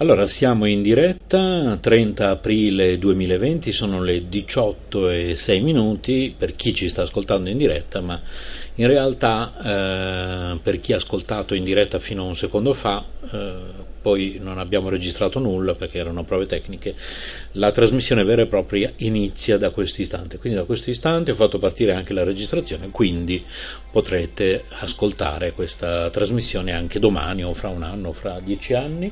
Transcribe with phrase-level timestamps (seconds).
[0.00, 6.72] Allora, siamo in diretta, 30 aprile 2020, sono le 18 e 6 minuti per chi
[6.72, 8.22] ci sta ascoltando in diretta, ma
[8.78, 9.52] in realtà
[10.52, 14.58] eh, per chi ha ascoltato in diretta fino a un secondo fa, eh, poi non
[14.58, 16.94] abbiamo registrato nulla perché erano prove tecniche,
[17.52, 21.58] la trasmissione vera e propria inizia da questo istante, quindi da questo istante ho fatto
[21.58, 23.44] partire anche la registrazione, quindi
[23.90, 29.10] potrete ascoltare questa trasmissione anche domani o fra un anno o fra dieci anni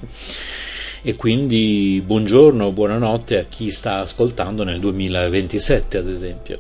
[1.07, 6.59] e quindi buongiorno buonanotte a chi sta ascoltando nel 2027 ad esempio.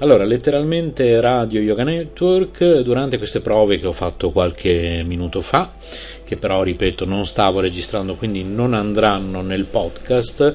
[0.00, 2.45] Allora, letteralmente Radio Yoga Network,
[2.82, 5.72] durante queste prove che ho fatto qualche minuto fa,
[6.24, 10.54] che però ripeto non stavo registrando quindi non andranno nel podcast,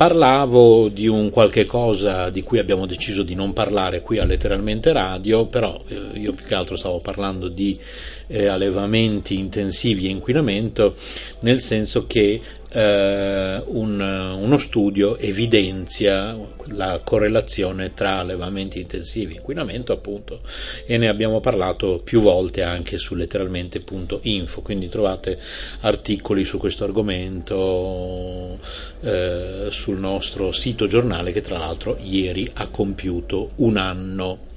[0.00, 4.92] parlavo di un qualche cosa di cui abbiamo deciso di non parlare qui a letteralmente
[4.92, 7.78] radio, però eh, io più che altro stavo parlando di
[8.26, 10.94] eh, allevamenti intensivi e inquinamento,
[11.40, 12.40] nel senso che
[12.72, 16.38] eh, un, uno studio evidenzia
[16.72, 20.40] la correlazione tra allevamenti intensivi e inquinamento appunto
[20.86, 25.38] e ne abbiamo parlato più volte anche su letteralmente.info quindi trovate
[25.80, 28.58] articoli su questo argomento
[29.00, 34.48] eh, sul nostro sito giornale che tra l'altro ieri ha compiuto un anno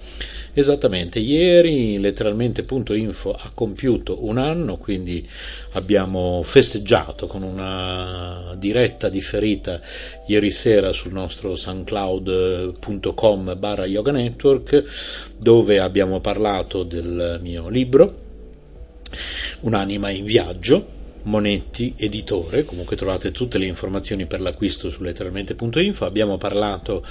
[0.55, 5.27] Esattamente, ieri letteralmente.info ha compiuto un anno, quindi
[5.71, 9.81] abbiamo festeggiato con una diretta differita
[10.27, 14.83] ieri sera sul nostro soundcloud.com barra yoga network
[15.37, 18.21] dove abbiamo parlato del mio libro
[19.61, 26.05] Un'anima in viaggio Monetti Editore, comunque trovate tutte le informazioni per l'acquisto su letteralmente.info.
[26.05, 27.05] Abbiamo parlato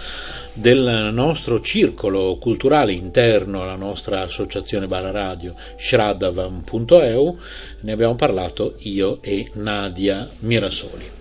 [0.52, 7.38] del nostro circolo culturale interno alla nostra associazione Bara Radio, shradavam.eu,
[7.80, 11.20] ne abbiamo parlato io e Nadia Mirasoli.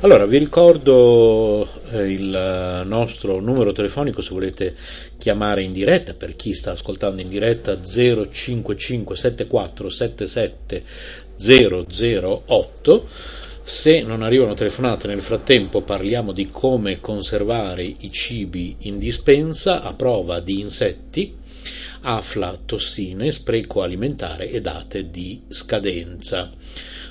[0.00, 4.74] Allora, vi ricordo eh, il nostro numero telefonico se volete
[5.16, 10.82] chiamare in diretta, per chi sta ascoltando in diretta 055 74 77
[11.36, 13.08] 008.
[13.62, 19.92] Se non arrivano telefonate nel frattempo parliamo di come conservare i cibi in dispensa a
[19.94, 21.34] prova di insetti,
[22.02, 26.50] afla, tossine, spreco alimentare e date di scadenza.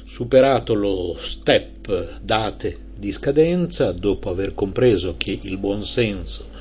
[0.06, 6.52] Superato lo step date di scadenza, dopo aver compreso che il buon senso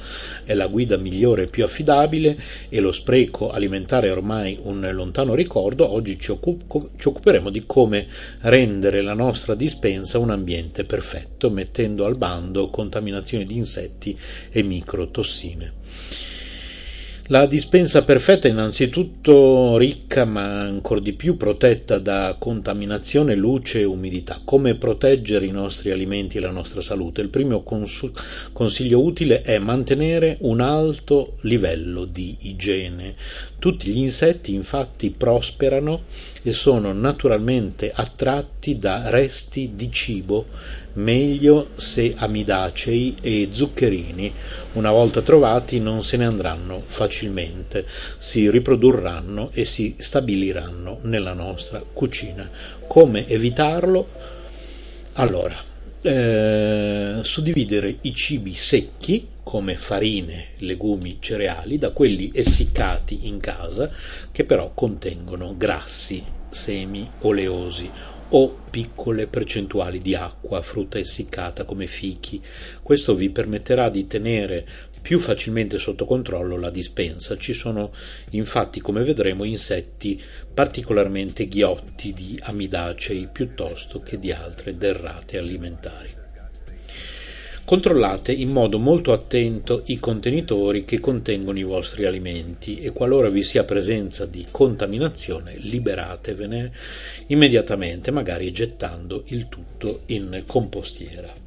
[0.44, 2.38] è la guida migliore e più affidabile
[2.69, 7.64] e lo spreco alimentare è ormai un lontano ricordo, oggi ci, occup- ci occuperemo di
[7.66, 8.06] come
[8.41, 14.19] rendere la nostra dispensa un ambiente perfetto, mettendo al bando contaminazioni di insetti
[14.50, 16.31] e microtossine.
[17.26, 23.84] La dispensa perfetta è innanzitutto ricca ma ancora di più protetta da contaminazione, luce e
[23.84, 24.40] umidità.
[24.44, 27.20] Come proteggere i nostri alimenti e la nostra salute?
[27.20, 28.10] Il primo cons-
[28.52, 33.14] consiglio utile è mantenere un alto livello di igiene.
[33.62, 36.02] Tutti gli insetti infatti prosperano
[36.42, 40.46] e sono naturalmente attratti da resti di cibo,
[40.94, 44.32] meglio se amidacei e zuccherini.
[44.72, 47.86] Una volta trovati non se ne andranno facilmente,
[48.18, 52.50] si riprodurranno e si stabiliranno nella nostra cucina.
[52.88, 54.08] Come evitarlo?
[55.12, 55.70] Allora,
[56.02, 63.90] eh, suddividere i cibi secchi come farine, legumi, cereali da quelli essiccati in casa
[64.30, 67.90] che però contengono grassi, semi oleosi
[68.34, 72.40] o piccole percentuali di acqua, frutta essiccata come fichi.
[72.82, 74.66] Questo vi permetterà di tenere
[75.02, 77.36] più facilmente sotto controllo la dispensa.
[77.36, 77.92] Ci sono
[78.30, 80.20] infatti, come vedremo, insetti
[80.54, 86.21] particolarmente ghiotti di amidacei piuttosto che di altre derrate alimentari.
[87.64, 93.44] Controllate in modo molto attento i contenitori che contengono i vostri alimenti e qualora vi
[93.44, 96.72] sia presenza di contaminazione liberatevene
[97.28, 101.41] immediatamente, magari gettando il tutto in compostiera.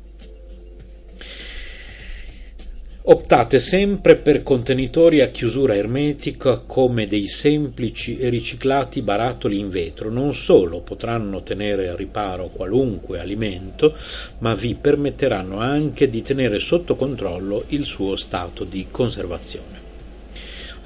[3.07, 10.09] Optate sempre per contenitori a chiusura ermetica come dei semplici e riciclati barattoli in vetro.
[10.09, 13.95] Non solo potranno tenere a riparo qualunque alimento,
[14.39, 19.84] ma vi permetteranno anche di tenere sotto controllo il suo stato di conservazione.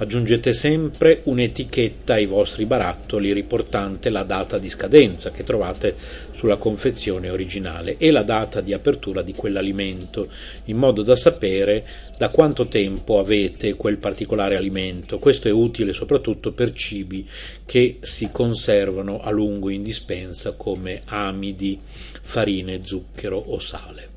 [0.00, 5.94] Aggiungete sempre un'etichetta ai vostri barattoli riportante la data di scadenza che trovate
[6.32, 10.30] sulla confezione originale e la data di apertura di quell'alimento,
[10.64, 11.86] in modo da sapere
[12.16, 15.18] da quanto tempo avete quel particolare alimento.
[15.18, 17.28] Questo è utile soprattutto per cibi
[17.66, 21.78] che si conservano a lungo in dispensa come amidi,
[22.22, 24.08] farine, zucchero o sale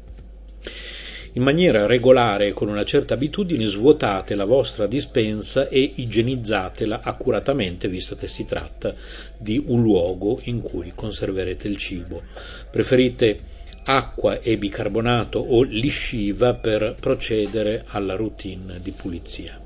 [1.33, 7.87] in maniera regolare e con una certa abitudine svuotate la vostra dispensa e igienizzatela accuratamente
[7.87, 8.93] visto che si tratta
[9.37, 12.21] di un luogo in cui conserverete il cibo.
[12.69, 13.51] Preferite
[13.85, 19.62] acqua e bicarbonato o lisciva per procedere alla routine di pulizia.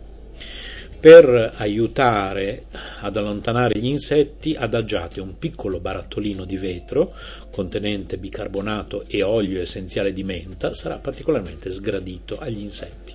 [0.99, 2.65] Per aiutare
[3.01, 7.13] ad allontanare gli insetti adagiate un piccolo barattolino di vetro
[7.51, 13.13] contenente bicarbonato e olio essenziale di menta, sarà particolarmente sgradito agli insetti.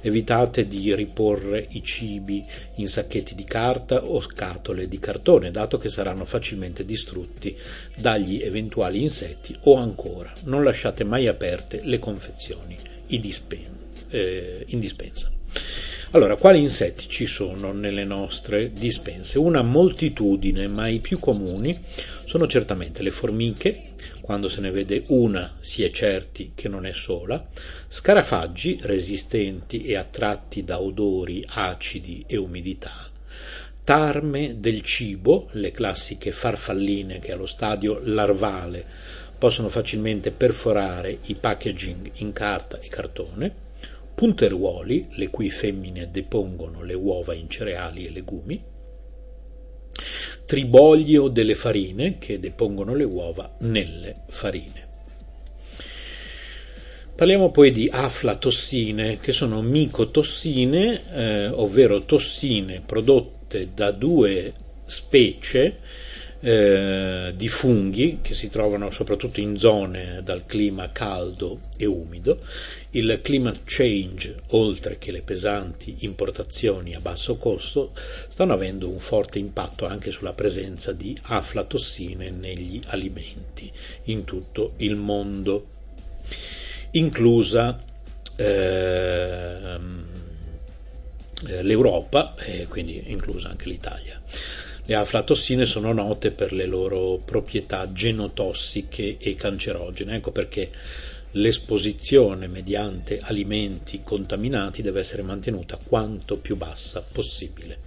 [0.00, 2.44] Evitate di riporre i cibi
[2.76, 7.56] in sacchetti di carta o scatole di cartone, dato che saranno facilmente distrutti
[7.96, 12.78] dagli eventuali insetti o ancora non lasciate mai aperte le confezioni
[13.08, 15.32] in dispensa.
[16.14, 19.38] Allora, quali insetti ci sono nelle nostre dispense?
[19.38, 21.82] Una moltitudine, ma i più comuni
[22.24, 26.92] sono certamente le formiche, quando se ne vede una si è certi che non è
[26.92, 27.48] sola,
[27.88, 33.08] scarafaggi resistenti e attratti da odori acidi e umidità,
[33.82, 38.84] tarme del cibo, le classiche farfalline che allo stadio larvale
[39.38, 43.70] possono facilmente perforare i packaging in carta e cartone,
[44.14, 48.62] punteruoli, le cui femmine depongono le uova in cereali e legumi,
[50.44, 54.90] triboglio delle farine che depongono le uova nelle farine.
[57.14, 64.52] Parliamo poi di aflatossine, che sono micotossine, eh, ovvero tossine prodotte da due
[64.84, 65.78] specie
[66.44, 72.40] eh, di funghi che si trovano soprattutto in zone dal clima caldo e umido.
[72.90, 77.92] Il climate change, oltre che le pesanti importazioni a basso costo,
[78.28, 83.70] stanno avendo un forte impatto anche sulla presenza di aflatossine negli alimenti
[84.04, 85.66] in tutto il mondo,
[86.90, 87.78] inclusa
[88.34, 89.78] eh,
[91.60, 94.20] l'Europa e quindi inclusa anche l'Italia.
[94.84, 100.70] Le aflatossine sono note per le loro proprietà genotossiche e cancerogene, ecco perché
[101.32, 107.78] l'esposizione mediante alimenti contaminati deve essere mantenuta quanto più bassa possibile.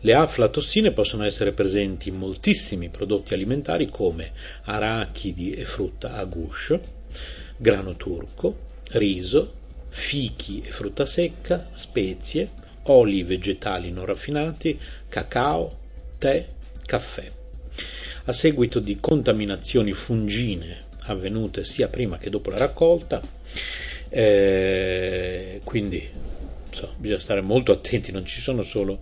[0.00, 4.30] Le aflatossine possono essere presenti in moltissimi prodotti alimentari come
[4.66, 6.80] arachidi e frutta a guscio,
[7.56, 8.58] grano turco,
[8.92, 9.52] riso,
[9.88, 12.50] fichi e frutta secca, spezie,
[12.84, 14.78] oli vegetali non raffinati,
[15.08, 15.84] cacao,
[16.18, 16.46] tè,
[16.84, 17.30] caffè.
[18.24, 23.22] A seguito di contaminazioni fungine avvenute sia prima che dopo la raccolta,
[24.08, 26.08] eh, quindi
[26.70, 29.00] so, bisogna stare molto attenti, non ci sono solo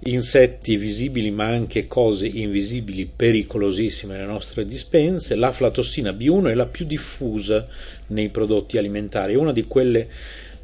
[0.00, 5.34] insetti visibili ma anche cose invisibili pericolosissime nelle nostre dispense.
[5.36, 7.66] L'aflatossina B1 è la più diffusa
[8.08, 10.08] nei prodotti alimentari, è una di quelle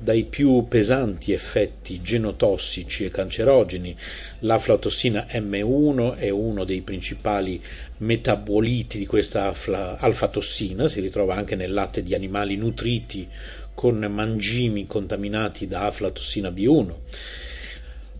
[0.03, 3.97] dai più pesanti effetti genotossici e cancerogeni.
[4.41, 7.63] L'aflatossina M1 è uno dei principali
[7.99, 9.55] metaboliti di questa
[9.99, 13.29] alfatossina, si ritrova anche nel latte di animali nutriti
[13.75, 16.93] con mangimi contaminati da aflatossina B1.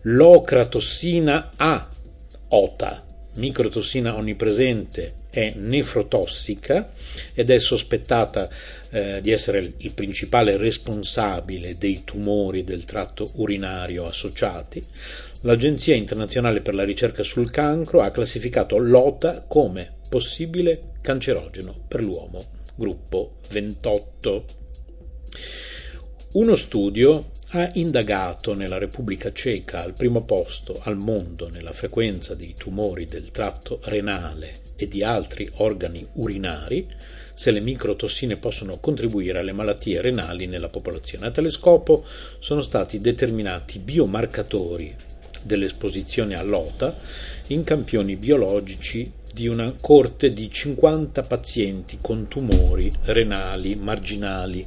[0.03, 1.89] L'ocratossina A,
[2.47, 3.05] OTA,
[3.35, 6.91] microtossina onnipresente è nefrotossica
[7.33, 8.47] ed è sospettata
[8.91, 14.79] eh, di essere il principale responsabile dei tumori del tratto urinario associati,
[15.41, 22.51] l'Agenzia internazionale per la ricerca sul cancro ha classificato l'OTA come possibile cancerogeno per l'uomo,
[22.75, 24.45] gruppo 28.
[26.33, 32.53] Uno studio ha indagato nella Repubblica Ceca al primo posto al mondo nella frequenza dei
[32.55, 36.87] tumori del tratto renale e di altri organi urinari
[37.33, 41.27] se le microtossine possono contribuire alle malattie renali nella popolazione.
[41.27, 42.05] A tale scopo
[42.39, 44.95] sono stati determinati biomarcatori
[45.41, 46.97] dell'esposizione all'OTA
[47.47, 54.65] in campioni biologici di una corte di 50 pazienti con tumori renali marginali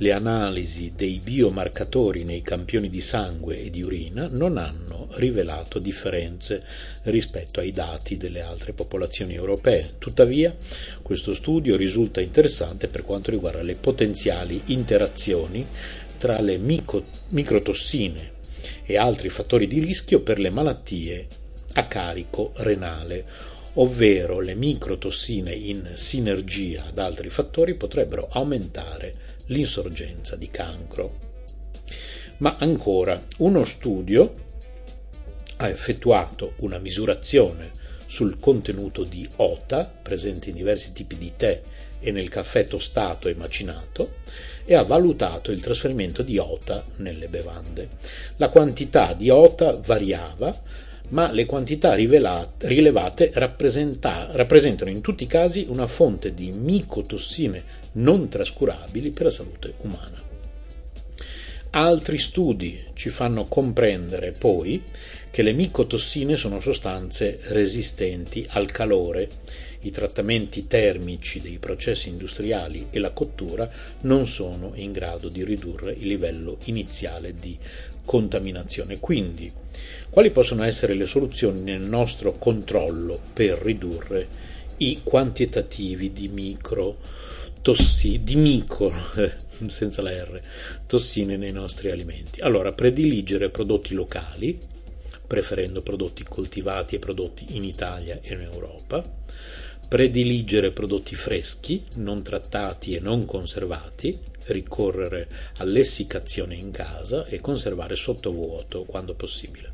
[0.00, 6.62] le analisi dei biomarcatori nei campioni di sangue e di urina non hanno rivelato differenze
[7.04, 9.94] rispetto ai dati delle altre popolazioni europee.
[9.98, 10.54] Tuttavia,
[11.02, 15.66] questo studio risulta interessante per quanto riguarda le potenziali interazioni
[16.16, 18.36] tra le micro- microtossine
[18.84, 21.26] e altri fattori di rischio per le malattie
[21.72, 23.24] a carico renale,
[23.74, 31.26] ovvero le microtossine in sinergia ad altri fattori potrebbero aumentare l'insorgenza di cancro.
[32.38, 34.46] Ma ancora, uno studio
[35.56, 37.70] ha effettuato una misurazione
[38.06, 41.60] sul contenuto di OTA, presente in diversi tipi di tè
[42.00, 44.16] e nel caffè tostato e macinato,
[44.64, 47.88] e ha valutato il trasferimento di OTA nelle bevande.
[48.36, 50.62] La quantità di OTA variava,
[51.08, 59.10] ma le quantità rilevate rappresentano in tutti i casi una fonte di micotossine non trascurabili
[59.10, 60.26] per la salute umana.
[61.70, 64.82] Altri studi ci fanno comprendere poi
[65.30, 69.28] che le micotossine sono sostanze resistenti al calore.
[69.80, 75.92] I trattamenti termici dei processi industriali e la cottura non sono in grado di ridurre
[75.92, 77.56] il livello iniziale di
[78.02, 78.98] contaminazione.
[78.98, 79.52] Quindi,
[80.08, 84.26] quali possono essere le soluzioni nel nostro controllo per ridurre
[84.78, 86.96] i quantitativi di micro
[87.60, 88.92] tossi, di micro,
[89.68, 90.40] senza la R,
[90.86, 92.40] tossine nei nostri alimenti?
[92.40, 94.58] Allora, prediligere prodotti locali,
[95.26, 99.04] preferendo prodotti coltivati e prodotti in Italia e in Europa,
[99.88, 108.84] prediligere prodotti freschi, non trattati e non conservati, ricorrere all'essiccazione in casa e conservare sottovuoto
[108.84, 109.70] quando possibile.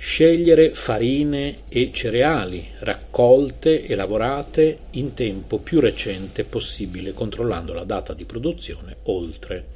[0.00, 8.14] Scegliere farine e cereali raccolte e lavorate in tempo più recente possibile, controllando la data
[8.14, 9.66] di produzione oltre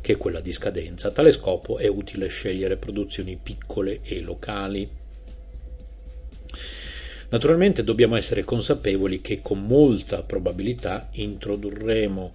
[0.00, 1.08] che quella di scadenza.
[1.08, 4.88] A tale scopo è utile scegliere produzioni piccole e locali.
[7.28, 12.32] Naturalmente dobbiamo essere consapevoli che con molta probabilità introdurremo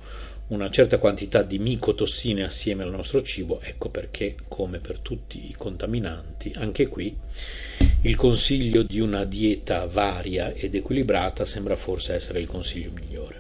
[0.52, 5.56] una certa quantità di micotossine assieme al nostro cibo, ecco perché, come per tutti i
[5.58, 7.16] contaminanti, anche qui
[8.02, 13.40] il consiglio di una dieta varia ed equilibrata sembra forse essere il consiglio migliore.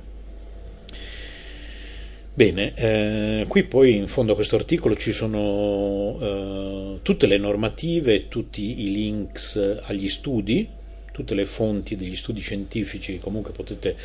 [2.33, 8.29] Bene, eh, qui poi in fondo a questo articolo ci sono eh, tutte le normative,
[8.29, 10.65] tutti i links agli studi,
[11.11, 13.95] tutte le fonti degli studi scientifici che comunque potete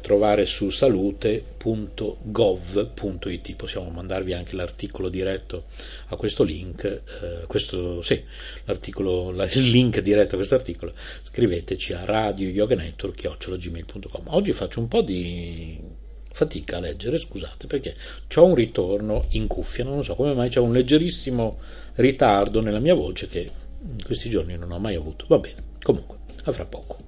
[0.00, 3.56] trovare su salute.gov.it.
[3.56, 5.66] Possiamo mandarvi anche l'articolo diretto
[6.08, 8.20] a questo link, eh, questo, sì,
[8.64, 10.92] l'articolo, il link diretto a questo articolo.
[11.22, 14.22] Scriveteci a radioyoganetwork.gmail.com.
[14.26, 15.78] Oggi faccio un po' di
[16.36, 17.96] fatica a leggere, scusate, perché
[18.34, 21.58] ho un ritorno in cuffia, non so come mai c'è un leggerissimo
[21.94, 25.24] ritardo nella mia voce che in questi giorni non ho mai avuto.
[25.28, 27.05] Va bene, comunque, a fra poco.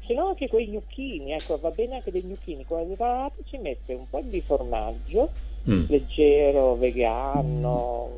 [0.07, 3.95] se no anche quei gnocchini, ecco, va bene anche dei gnocchini, quando preparate ci mette
[3.95, 5.31] un po' di formaggio,
[5.69, 5.85] mm.
[5.88, 8.11] leggero, vegano,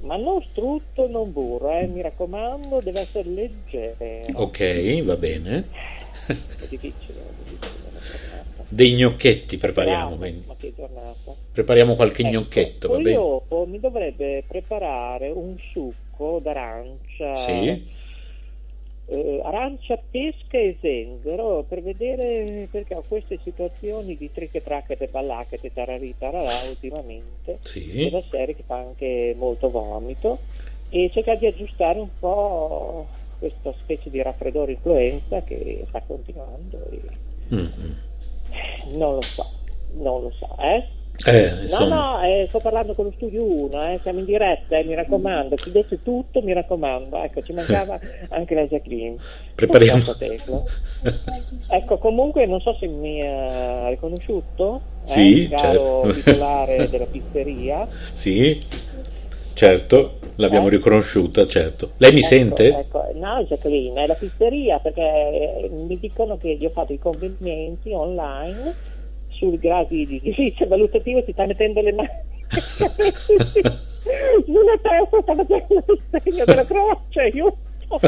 [0.00, 4.38] ma non strutto, non burro, eh, mi raccomando, deve essere leggero.
[4.38, 5.68] Ok, va bene.
[6.26, 7.83] È difficile, è difficile.
[8.68, 10.16] Dei gnocchetti prepariamo.
[10.16, 11.32] Bravo, ma che giornata.
[11.52, 13.12] Prepariamo qualche ecco, gnocchetto, va bene?
[13.12, 17.36] dopo mi dovrebbe preparare un succo d'arancia.
[17.36, 18.02] Sì.
[19.06, 25.74] Eh, arancia, pesca e zenzero per vedere perché ho queste situazioni di triche tracchete ballacchete
[25.74, 28.08] tararì tararà ultimamente sì.
[28.10, 30.38] una serie che fa anche molto vomito
[30.88, 33.06] e cercare di aggiustare un po'
[33.38, 37.00] questa specie di raffreddore influenza che sta continuando e...
[37.54, 37.92] mm-hmm.
[38.92, 39.46] Non lo so
[39.94, 44.00] non lo so eh eh, no, no, eh, sto parlando con lo studio 1, eh,
[44.02, 47.22] siamo in diretta, eh, mi raccomando, chiudete tutto, mi raccomando.
[47.22, 47.98] Ecco, ci mancava
[48.30, 49.16] anche la Jacqueline.
[49.54, 50.02] Prepariamo.
[51.68, 56.20] ecco, comunque non so se mi ha riconosciuto, eh, sì, caro certo.
[56.20, 57.86] titolare della pizzeria.
[58.12, 58.60] Sì,
[59.54, 60.70] certo, l'abbiamo eh?
[60.70, 61.92] riconosciuta, certo.
[61.96, 62.78] Lei mi ecco, sente?
[62.78, 66.98] Ecco, no, Jacqueline, è la pizzeria perché eh, mi dicono che gli ho fatto i
[66.98, 68.74] convenienti online
[69.30, 72.08] sul gradi di giudizio valutativo si sta mettendo le mani
[74.44, 77.56] sulla testa sta facendo il segno della croce aiuto
[77.88, 77.98] oh,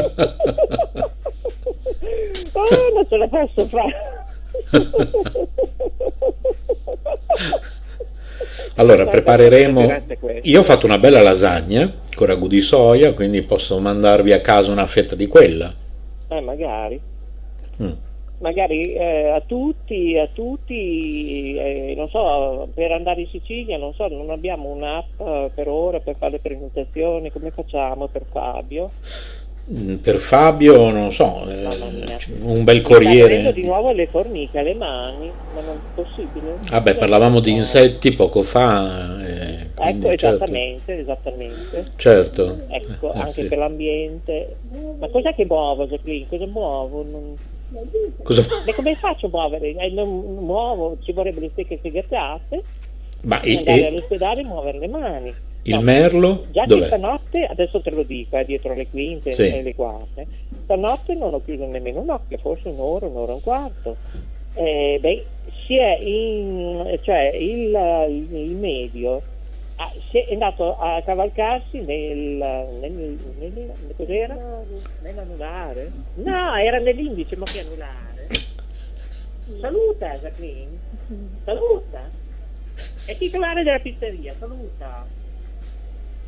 [2.93, 4.25] non ce la posso fare
[8.77, 10.01] allora prepareremo
[10.41, 14.71] io ho fatto una bella lasagna con ragù di soia quindi posso mandarvi a casa
[14.71, 15.71] una fetta di quella.
[16.29, 16.99] Eh magari.
[17.81, 17.91] Mm.
[18.39, 24.07] Magari eh, a tutti, a tutti eh, non so, per andare in Sicilia, non so,
[24.07, 28.91] non abbiamo un'app eh, per ora per fare le prenotazioni, come facciamo per Fabio?
[29.69, 31.67] Mm, per Fabio, non so, eh,
[32.41, 33.51] un bel corriere.
[33.51, 36.53] di nuovo le formiche alle mani, ma non è possibile.
[36.69, 39.21] Vabbè, parlavamo di insetti poco fa.
[39.27, 41.01] Eh, ecco, esattamente, certo.
[41.01, 41.91] esattamente.
[41.97, 42.59] Certo.
[42.69, 43.47] Ecco, eh, anche sì.
[43.47, 44.55] per l'ambiente.
[44.99, 46.27] Ma cos'è che muovo, Jacqueline?
[46.29, 47.03] Cosa muovo?
[47.03, 47.35] Non...
[48.23, 48.45] Cosa...
[48.65, 49.75] Ma come faccio a muovere?
[49.75, 50.07] Eh, non
[50.45, 52.63] muovo, ci vorrebbe le stecche seghetate.
[53.23, 53.85] Ma andare e...
[53.87, 55.33] all'ospedale e muovere le mani.
[55.67, 56.45] Il no, merlo?
[56.51, 56.87] Già Dov'è?
[56.87, 59.53] stanotte, adesso te lo dico, eh, dietro le quinte sì.
[59.53, 60.25] e le quarte,
[60.63, 63.97] stanotte non ho chiuso nemmeno un occhio, forse un'ora, un'ora e un quarto.
[64.53, 65.25] Eh, beh,
[65.65, 69.21] si è in, cioè il, il medio
[69.75, 72.17] ah, è andato a cavalcarsi nel,
[72.79, 74.63] nel, nel, nel cos'era?
[75.01, 75.91] Nell'anulare?
[76.15, 78.27] No, era nell'indice, ma che anulare?
[79.59, 80.77] Saluta Jacqueline,
[81.43, 82.09] saluta.
[83.05, 85.05] È titolare della pizzeria, saluta.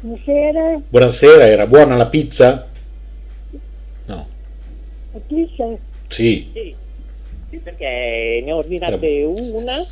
[0.01, 0.81] Buonasera.
[0.88, 2.65] Buonasera, era buona la pizza?
[4.05, 4.27] No.
[5.12, 5.65] La pizza?
[6.07, 6.49] Sì.
[6.53, 6.75] Sì,
[7.49, 9.27] sì perché ne ho ordinate era...
[9.27, 9.85] una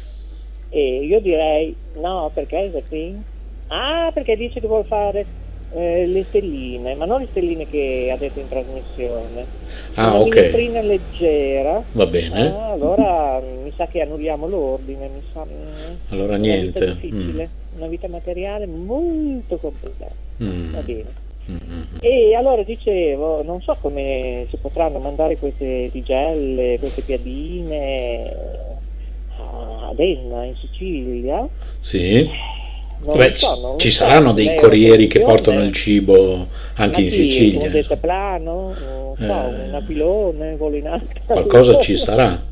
[0.69, 3.21] e io direi no, perché Jacqueline?
[3.67, 5.25] Ah, perché dice che vuole fare
[5.73, 9.45] eh, le stelline, ma non le stelline che ha detto in trasmissione.
[9.95, 10.35] Ah, una ok.
[10.35, 11.83] minestrina leggera.
[11.91, 12.47] Va bene.
[12.47, 15.45] Ah, allora mi sa che annulliamo l'ordine, mi sa.
[16.09, 16.81] Allora niente.
[16.81, 17.66] Una vita difficile, mm.
[17.77, 20.11] Una vita materiale molto complicata.
[20.43, 20.73] Mm.
[20.73, 21.25] Va bene.
[21.49, 21.83] Mm-hmm.
[22.01, 28.33] E allora dicevo, non so come si potranno mandare queste tigelle, queste piadine
[29.89, 31.47] ad Enna in Sicilia.
[31.79, 32.29] Sì.
[32.99, 37.69] Beh, so, ci so, saranno dei corrieri che portano il cibo anche in Sicilia.
[37.69, 41.21] Un plano, so, eh, un aquilone, volo in alto.
[41.25, 42.43] Qualcosa ci sarà.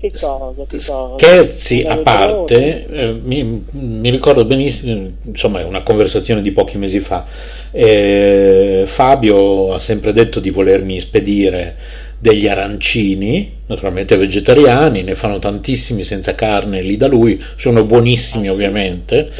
[0.00, 1.14] Che cosa, che cosa?
[1.16, 7.00] Scherzi a parte, eh, mi, mi, ricordo benissimo, insomma è una conversazione di pochi mesi
[7.00, 7.26] fa,
[7.72, 11.76] eh, Fabio ha sempre detto di volermi spedire
[12.16, 19.30] degli arancini naturalmente vegetariani, ne fanno tantissimi senza carne lì da lui, sono buonissimi ovviamente,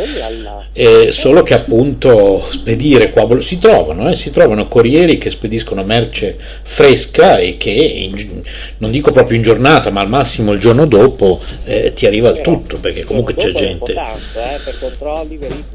[0.73, 6.37] eh, solo che appunto spedire qua si trovano, eh, si trovano corrieri che spediscono merce
[6.63, 8.43] fresca e che in,
[8.79, 12.43] non dico proprio in giornata, ma al massimo il giorno dopo eh, ti arriva il
[12.43, 13.95] tutto, perché comunque c'è gente.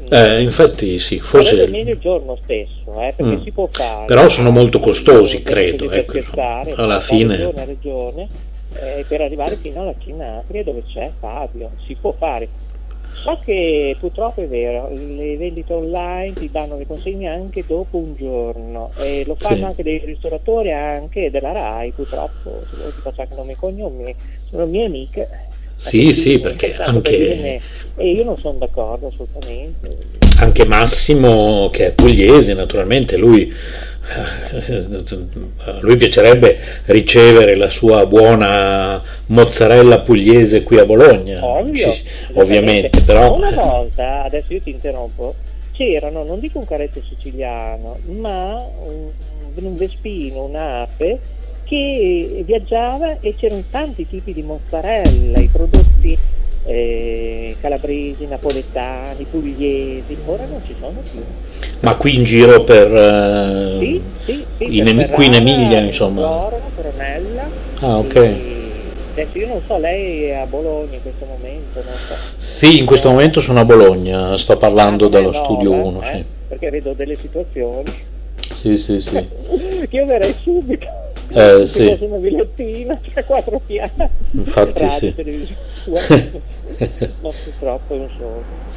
[0.08, 1.66] Eh, eh, infatti sì, forse...
[1.66, 3.42] Meglio il giorno stesso, eh, perché mm.
[3.42, 4.04] si può fare.
[4.06, 6.20] Però sono molto costosi, credo, ecco,
[6.76, 7.52] alla fine...
[8.76, 12.48] Eh, per arrivare fino alla Cinapria dove c'è Fabio, si può fare.
[13.14, 18.14] So che purtroppo è vero, le vendite online ti danno le consegne anche dopo un
[18.16, 19.62] giorno e lo fanno sì.
[19.62, 24.14] anche dei ristoratori anche della RAI, purtroppo, se vuoi ti faccio anche nome e cognomi,
[24.50, 25.28] sono mie amiche.
[25.76, 27.60] Sì, sì, perché anche...
[27.96, 29.96] E io non sono d'accordo assolutamente.
[30.38, 33.52] Anche Massimo, che è pugliese, naturalmente, lui
[34.06, 43.00] a lui piacerebbe ricevere la sua buona mozzarella pugliese qui a Bologna, Ovvio, Ci, ovviamente,
[43.00, 43.36] però...
[43.36, 45.34] Una volta, adesso io ti interrompo,
[45.72, 49.08] c'erano, non dico un caretto siciliano, ma un,
[49.54, 51.18] un vespino, un'ape,
[51.64, 56.18] che viaggiava e c'erano tanti tipi di mozzarella, i prodotti
[56.64, 61.22] eh, calabresi, napoletani, pugliesi, ora non ci sono più.
[61.80, 62.94] Ma qui in giro per...
[62.94, 66.20] Eh, sì, sì, sì, in, per qui in Emilia insomma?
[66.20, 67.48] Loro, Coronella.
[67.80, 68.32] Ah ok.
[69.12, 71.82] Adesso io non so, lei è a Bologna in questo momento?
[71.84, 72.14] Non so.
[72.36, 76.02] Sì, in questo momento sono a Bologna, sto parlando ah, dallo no, studio 1.
[76.02, 76.06] Eh?
[76.06, 76.24] Sì.
[76.48, 77.92] Perché vedo delle situazioni.
[78.54, 79.28] Sì, sì, sì.
[79.90, 80.86] io verrei subito.
[81.28, 81.96] Eh, sì.
[82.00, 84.08] una villettina, tre quattro piani.
[84.32, 85.56] Infatti Radio, sì.
[87.20, 88.24] Ma purtroppo non so,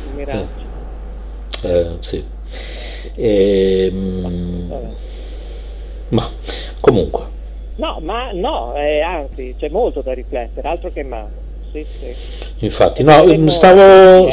[0.09, 0.65] un miraggio.
[1.63, 2.23] Eh, sì.
[3.15, 4.71] E, mm,
[6.09, 6.29] ma
[6.79, 7.35] comunque.
[7.75, 11.45] No, ma no, eh, anzi, c'è molto da riflettere, altro che mano.
[11.71, 12.35] Sì, sì.
[12.59, 14.27] Infatti, no, stavo,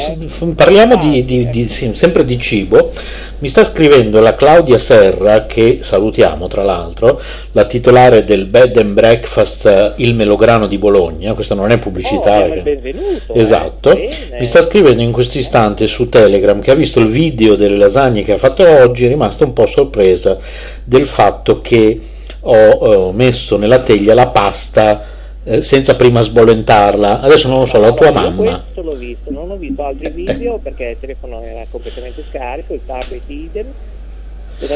[0.55, 2.91] parliamo di, di, di, sempre di cibo.
[3.39, 7.21] Mi sta scrivendo la Claudia Serra, che salutiamo tra l'altro,
[7.51, 11.35] la titolare del Bed and Breakfast eh, Il Melograno di Bologna.
[11.35, 12.39] Questa non è pubblicità.
[12.39, 13.33] Oh, benvenuto.
[13.33, 13.91] Esatto.
[13.91, 17.77] Eh, Mi sta scrivendo in questo istante su Telegram che ha visto il video delle
[17.77, 20.35] lasagne che ha fatto oggi, è rimasta un po' sorpresa
[20.83, 21.99] del fatto che
[22.39, 25.13] ho, ho messo nella teglia la pasta
[25.45, 27.21] eh, senza prima sbollentarla.
[27.21, 28.63] Adesso non lo so, la tua mamma.
[28.63, 32.81] Questo l'ho visto, non ho visto altri video perché il telefono era completamente scarico, il
[32.85, 33.65] tablet idem.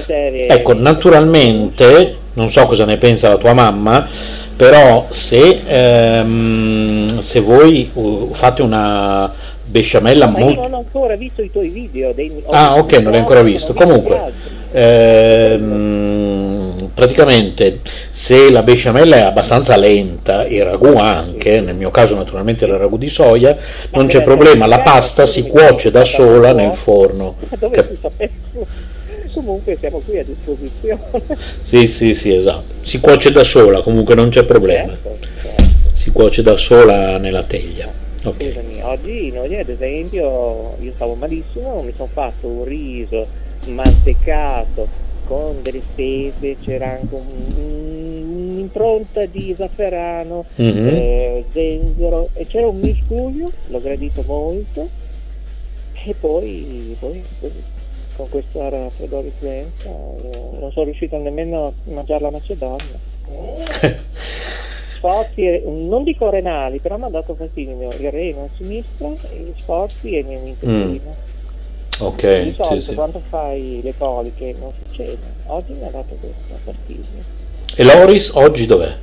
[0.05, 0.47] Serie...
[0.47, 4.05] Ecco, naturalmente, non so cosa ne pensa la tua mamma,
[4.55, 9.31] però se, ehm, se voi uh, fate una
[9.63, 10.61] besciamella no, molto...
[10.61, 12.11] non ho ancora visto i tuoi video.
[12.11, 12.43] Dei...
[12.49, 13.73] Ah, ok, non l'hai ancora visto.
[13.73, 14.33] Comunque,
[14.71, 16.59] ehm,
[16.93, 17.79] praticamente
[18.09, 22.97] se la besciamella è abbastanza lenta, il ragù anche, nel mio caso naturalmente era ragù
[22.97, 23.55] di soia,
[23.91, 27.35] non c'è problema, la pasta si cuoce da sola nel forno.
[29.31, 30.99] Comunque siamo qui a disposizione.
[31.61, 32.73] Sì, sì, sì, esatto.
[32.81, 34.87] Si cuoce da sola, comunque non c'è problema.
[34.87, 35.63] Certo, certo.
[35.93, 37.87] Si cuoce da sola nella teglia.
[38.21, 38.51] Okay.
[38.51, 43.27] Scusami, oggi noi ad esempio io stavo malissimo, mi sono fatto un riso
[43.65, 44.87] mantecato
[45.25, 50.87] con delle spese, c'era anche un, un'impronta di zafferano, mm-hmm.
[50.87, 54.89] eh, zenzero e c'era un miscuglio, l'ho gradito molto
[56.03, 57.23] e poi, poi
[58.15, 63.07] con questa raffreddore influenza non sono riuscito nemmeno a mangiare la macedonia.
[64.99, 70.15] sforzi, non dico renali, però mi ha dato fastidio il reno a sinistra, e sforzi
[70.15, 70.97] e il mio Mm.
[72.01, 72.93] Ok, di solito sì, sì.
[72.93, 75.17] quando fai le coliche non succede.
[75.47, 77.37] Oggi mi ha dato questa fastidio.
[77.75, 78.95] E Loris oggi dov'è?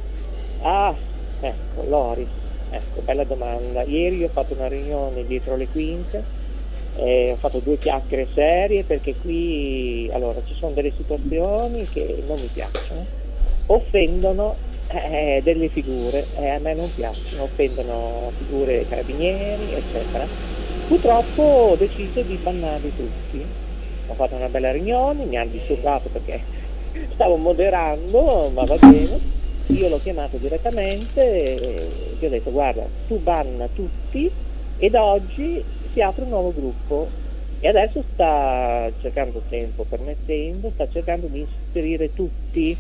[0.63, 0.95] Ah,
[1.41, 2.29] ecco, Loris.
[2.71, 3.83] Ecco, bella domanda.
[3.83, 6.23] Ieri ho fatto una riunione dietro le quinte,
[6.97, 12.37] eh, ho fatto due chiacchiere serie perché qui allora ci sono delle situazioni che non
[12.41, 13.05] mi piacciono,
[13.67, 14.57] offendono
[14.89, 20.56] eh, delle figure, eh, a me non piacciono, offendono figure carabinieri, eccetera
[20.87, 23.45] Purtroppo ho deciso di bannarli tutti.
[24.07, 26.41] Ho fatto una bella riunione, mi hanno disturbato perché
[27.15, 29.35] stavo moderando, ma va bene.
[29.69, 34.31] Io l'ho chiamato direttamente e gli ho detto guarda, tu banna tutti
[34.79, 37.09] e da oggi si apre un nuovo gruppo
[37.59, 42.77] e adesso sta cercando tempo permettendo, sta cercando di inserire tutti,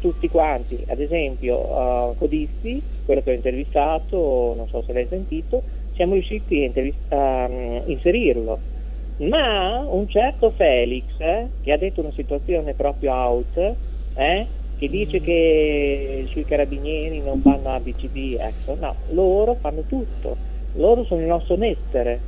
[0.00, 5.62] tutti quanti, ad esempio uh, Codissi, quello che ho intervistato, non so se l'hai sentito,
[5.94, 6.70] siamo riusciti
[7.08, 8.72] a um, inserirlo.
[9.16, 13.74] Ma un certo Felix, eh, che ha detto una situazione proprio out,
[14.14, 20.36] eh, che dice che sui carabinieri non fanno ABCD, ecco, no, loro fanno tutto,
[20.74, 22.18] loro sono il nostro nettere,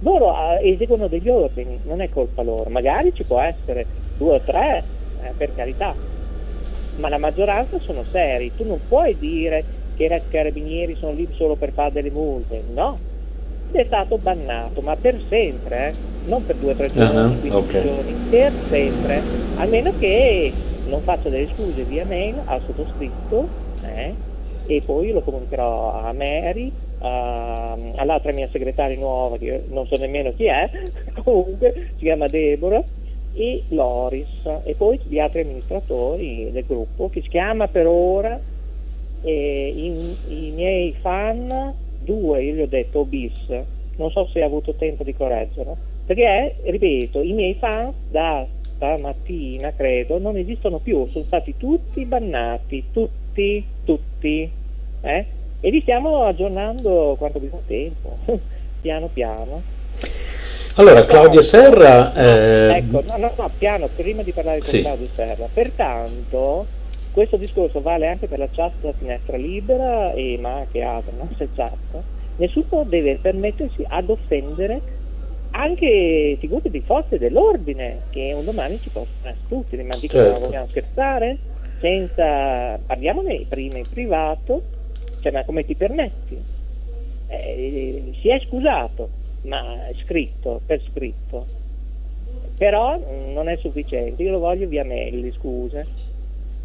[0.00, 3.86] loro eh, eseguono degli ordini, non è colpa loro, magari ci può essere
[4.18, 4.82] due o tre,
[5.22, 5.94] eh, per carità,
[6.96, 11.54] ma la maggioranza sono seri, tu non puoi dire che i carabinieri sono lì solo
[11.54, 12.98] per fare delle multe, no,
[13.72, 15.94] è stato bannato, ma per sempre, eh?
[16.26, 17.82] non per due o tre giorni, uh-huh, 15 okay.
[17.82, 19.22] giorni, per sempre,
[19.56, 20.52] a meno che
[20.86, 23.48] non faccia delle scuse via mail al sottoscritto
[23.82, 24.14] eh?
[24.66, 27.04] e poi lo comunicherò a Mary, uh,
[27.96, 30.70] all'altra mia segretaria nuova, che io non so nemmeno chi è,
[31.22, 32.82] comunque si chiama Deborah,
[33.36, 38.38] e Loris, e poi gli altri amministratori del gruppo, che si chiama per ora
[39.24, 43.48] eh, i, i miei fan, due, io gli ho detto bis,
[43.96, 49.72] non so se ha avuto tempo di correggerlo, perché, ripeto, i miei fan da stamattina,
[49.74, 54.50] credo, non esistono più, sono stati tutti bannati, tutti, tutti,
[55.00, 55.26] eh?
[55.60, 58.18] e li stiamo aggiornando quanto bisogna tempo,
[58.82, 59.62] piano piano.
[60.76, 62.12] Allora, Claudia Serra...
[62.14, 62.78] Eh...
[62.78, 64.80] Ecco, no, no, no, piano, prima di parlare con sì.
[64.80, 65.48] Claudia Serra.
[65.52, 66.66] Pertanto,
[67.14, 71.48] questo discorso vale anche per la chat della finestra libera, e, ma anche altre nostre
[71.54, 72.02] chat.
[72.36, 74.80] Nessuno deve permettersi ad offendere
[75.52, 80.40] anche figure di forze dell'ordine che un domani ci possono essere tutti, ma dicono certo.
[80.40, 81.38] vogliamo scherzare?
[81.78, 82.78] Senza...
[82.84, 84.62] parliamone prima in privato,
[85.20, 86.36] cioè ma come ti permetti?
[87.28, 89.08] Eh, si è scusato,
[89.42, 91.46] ma è scritto, per scritto.
[92.58, 92.98] Però
[93.32, 95.86] non è sufficiente, io lo voglio via mail, scuse,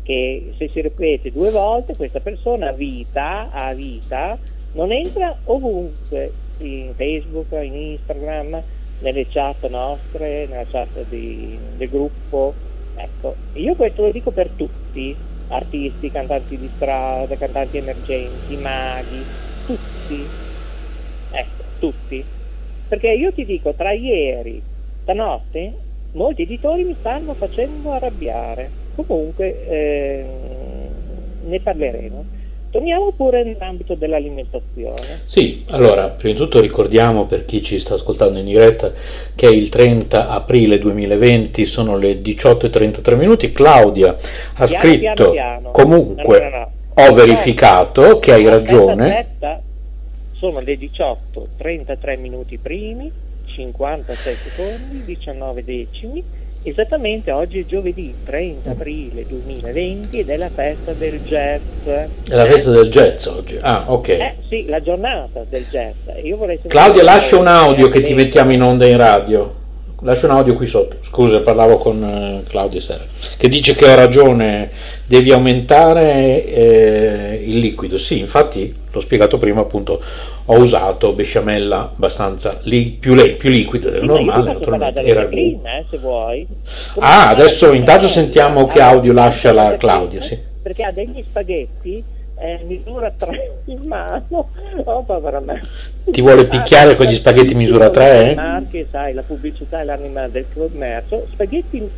[0.10, 4.40] che se si ripete due volte questa persona vita, ha vita,
[4.72, 8.64] non entra ovunque, in Facebook, in Instagram,
[8.98, 12.56] nelle chat nostre, nella chat di, del gruppo.
[12.96, 15.16] Ecco, io questo lo dico per tutti,
[15.50, 19.24] artisti, cantanti di strada, cantanti emergenti, maghi,
[19.64, 20.28] tutti.
[21.30, 22.26] Ecco, tutti.
[22.88, 24.60] Perché io ti dico, tra ieri,
[25.04, 25.78] stanotte,
[26.14, 28.74] molti editori mi stanno facendo arrabbiare.
[29.06, 30.26] Comunque eh,
[31.46, 32.26] ne parleremo.
[32.72, 35.22] Torniamo pure nell'ambito dell'alimentazione.
[35.26, 38.92] Sì, allora, prima di tutto ricordiamo per chi ci sta ascoltando in diretta
[39.34, 43.52] che è il 30 aprile 2020, sono le 18.33 minuti.
[43.52, 44.10] Claudia
[44.54, 45.72] ha piano, scritto piano, piano.
[45.72, 49.18] comunque no, no, no, ho verificato che hai ragione.
[49.18, 49.62] Aspetta,
[50.34, 53.12] sono le 18.33 minuti primi,
[53.46, 56.24] 56 secondi, 19 decimi
[56.62, 61.62] Esattamente oggi è giovedì 30 aprile 2020 ed è la festa del jazz.
[61.88, 63.58] È la festa del jazz oggi?
[63.62, 64.08] Ah, ok.
[64.10, 65.96] Eh sì, la giornata del jazz.
[66.68, 69.59] Claudia, lascia un audio che ti mettiamo in onda in radio.
[70.02, 70.98] Lascia un audio qui sotto.
[71.02, 73.04] Scusa, parlavo con uh, Claudia Serra,
[73.38, 74.70] che dice che ho ragione,
[75.06, 77.98] devi aumentare eh, il liquido.
[77.98, 80.02] Sì, infatti l'ho spiegato prima, appunto,
[80.46, 85.02] ho usato besciamella abbastanza li, più, le, più, liquida del normale, naturalmente.
[85.02, 86.48] Era green, eh, se vuoi.
[86.94, 90.38] Come ah, adesso intanto sentiamo che audio lascia la Claudia, sì.
[90.62, 92.04] Perché ha degli spaghetti
[92.40, 94.50] eh, misura 3 in mano.
[94.84, 95.62] Oh, povera me.
[96.06, 98.32] Ti vuole picchiare con gli spaghetti misura 3?
[98.32, 98.36] Eh?
[98.36, 101.28] Marche, sai, la pubblicità è l'anima del commercio.
[101.32, 101.90] Spaghetti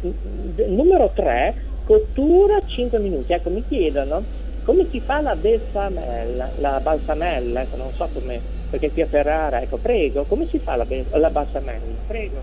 [0.67, 1.53] numero 3,
[1.85, 3.33] cottura 5 minuti.
[3.33, 4.23] Ecco, mi chiedono
[4.63, 9.61] come si fa la bessamella, la balsamella, ecco, non so come, perché qui a Ferrara,
[9.61, 11.79] ecco, prego, come si fa la, la balsamella?
[12.05, 12.41] Prego.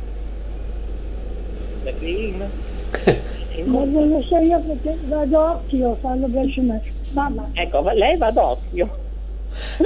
[1.84, 2.50] La clean?
[3.64, 6.97] Ma non lo so io perché vado occhio fanno besciamella.
[7.11, 7.51] Mamma.
[7.53, 9.07] Ecco, lei va d'occhio.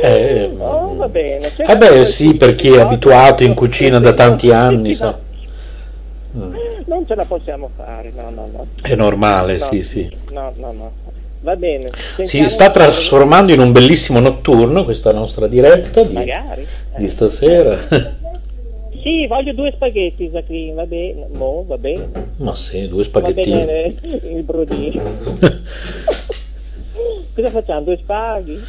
[0.01, 1.51] Eh, oh, va bene.
[1.57, 5.19] Eh beh sì, per chi è abituato in cucina da tanti anni, sa.
[6.33, 8.67] Non ce la possiamo fare, no, no, no.
[8.83, 10.11] È normale, no, sì, sì.
[10.31, 10.93] No, no, no.
[11.41, 11.91] Va bene.
[12.23, 16.99] Si sta trasformando in un bellissimo notturno questa nostra diretta di, Magari, eh.
[16.99, 17.77] di stasera.
[19.03, 21.27] Sì, voglio due spaghetti, Jacqueline, va bene.
[21.33, 22.09] Mo, va bene.
[22.37, 23.59] Ma sì, due spaghettini.
[23.59, 23.95] Va bene
[24.37, 25.03] il brodino.
[27.35, 27.81] Cosa facciamo?
[27.81, 28.61] Due spaghi?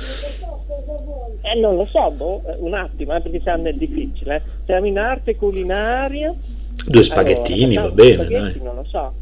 [1.41, 4.35] Eh, non lo so, boh, un attimo, eh, perché siamo nel difficile.
[4.35, 4.41] Eh.
[4.65, 6.33] Siamo in arte culinaria.
[6.85, 8.61] Due spaghettini, allora, va bene, dai.
[8.63, 9.13] Non lo so.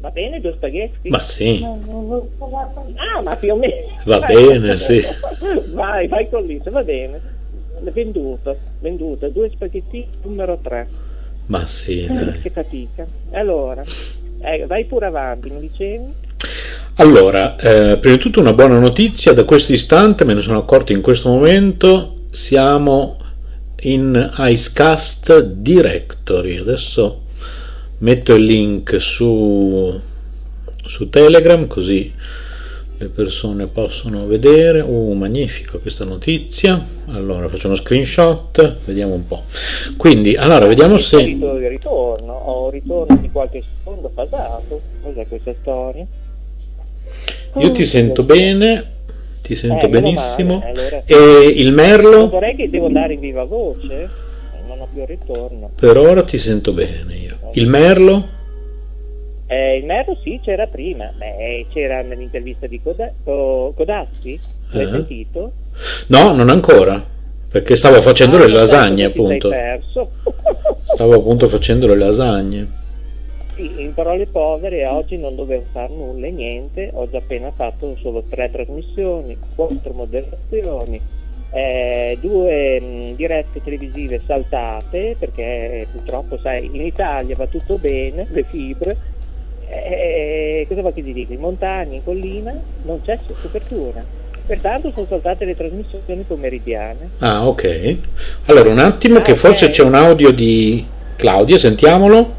[0.00, 1.10] Va bene due spaghetti?
[1.10, 1.62] Ma sì.
[1.62, 3.98] Ah, ma più o meno.
[4.04, 5.02] Va bene, sì.
[5.72, 7.20] Vai, vai con l'Isa, va bene.
[7.80, 9.28] Venduto, venduto.
[9.28, 10.88] Due spaghetti numero tre.
[11.46, 12.40] Ma sì, eh, dai.
[12.40, 13.06] Che fatica.
[13.32, 13.82] Allora,
[14.42, 16.28] eh, vai pure avanti, mi dicevi?
[17.00, 20.92] Allora, eh, prima di tutto una buona notizia, da questo istante, me ne sono accorto
[20.92, 23.16] in questo momento, siamo
[23.84, 26.58] in Icecast Directory.
[26.58, 27.22] Adesso
[28.00, 29.98] metto il link su,
[30.84, 32.12] su Telegram così
[32.98, 34.80] le persone possono vedere.
[34.80, 36.84] Uh, magnifica questa notizia.
[37.06, 39.44] Allora faccio uno screenshot, vediamo un po'.
[39.96, 41.16] Quindi, allora, vediamo se.
[41.16, 44.82] Ho ritorno, ho ritorno di qualche secondo passato.
[45.02, 46.06] Cos'è questa storia?
[47.56, 48.84] Io ti sento bene,
[49.42, 50.62] ti sento Eh, benissimo.
[50.64, 52.28] allora- E il merlo?
[52.28, 54.08] Vorrei che devo andare in viva voce,
[54.68, 55.70] non ho più ritorno.
[55.74, 57.36] Per ora ti sento bene io.
[57.54, 58.38] Il merlo?
[59.46, 64.38] Eh, il Mero sì, c'era prima, Beh, c'era nell'intervista di Coda- Co- Codazzi,
[64.70, 64.90] l'hai Eh.
[64.90, 65.52] sentito?
[66.06, 67.04] No, non ancora.
[67.50, 69.48] Perché stavo facendo Ah, le lasagne, appunto.
[69.48, 70.10] perso.
[70.84, 72.68] Stavo appunto facendo le lasagne.
[73.60, 77.94] Sì, in parole povere oggi non dovevo fare nulla e niente, ho già appena fatto
[78.00, 80.98] solo tre trasmissioni, quattro moderazioni,
[81.50, 88.44] eh, due mh, dirette televisive saltate perché purtroppo sai in Italia va tutto bene, le
[88.44, 88.96] fibre,
[89.68, 91.34] eh, cosa vuoi che ti dica?
[91.34, 94.02] In montagna, in collina non c'è copertura,
[94.46, 97.10] pertanto sono saltate le trasmissioni pomeridiane.
[97.18, 97.96] Ah, ok.
[98.46, 100.82] Allora, un attimo che Ah, forse c'è un audio di
[101.16, 102.38] Claudia, sentiamolo.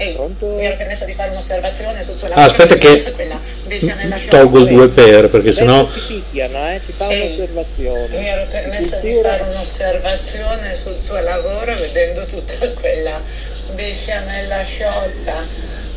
[0.00, 0.46] Ehi, Pronto?
[0.46, 4.66] mi ero permesso di fare un'osservazione sul tuo Ah, aspetta che quella besciamella tolgo il
[4.66, 4.86] sciolta.
[4.86, 8.18] 2 per perché sennò picchiano, eh, ci fa Ehi, un'osservazione.
[8.18, 13.20] Mi ero permessa di fare un'osservazione sul tuo lavoro vedendo tutta quella
[13.74, 15.34] besciamella sciolta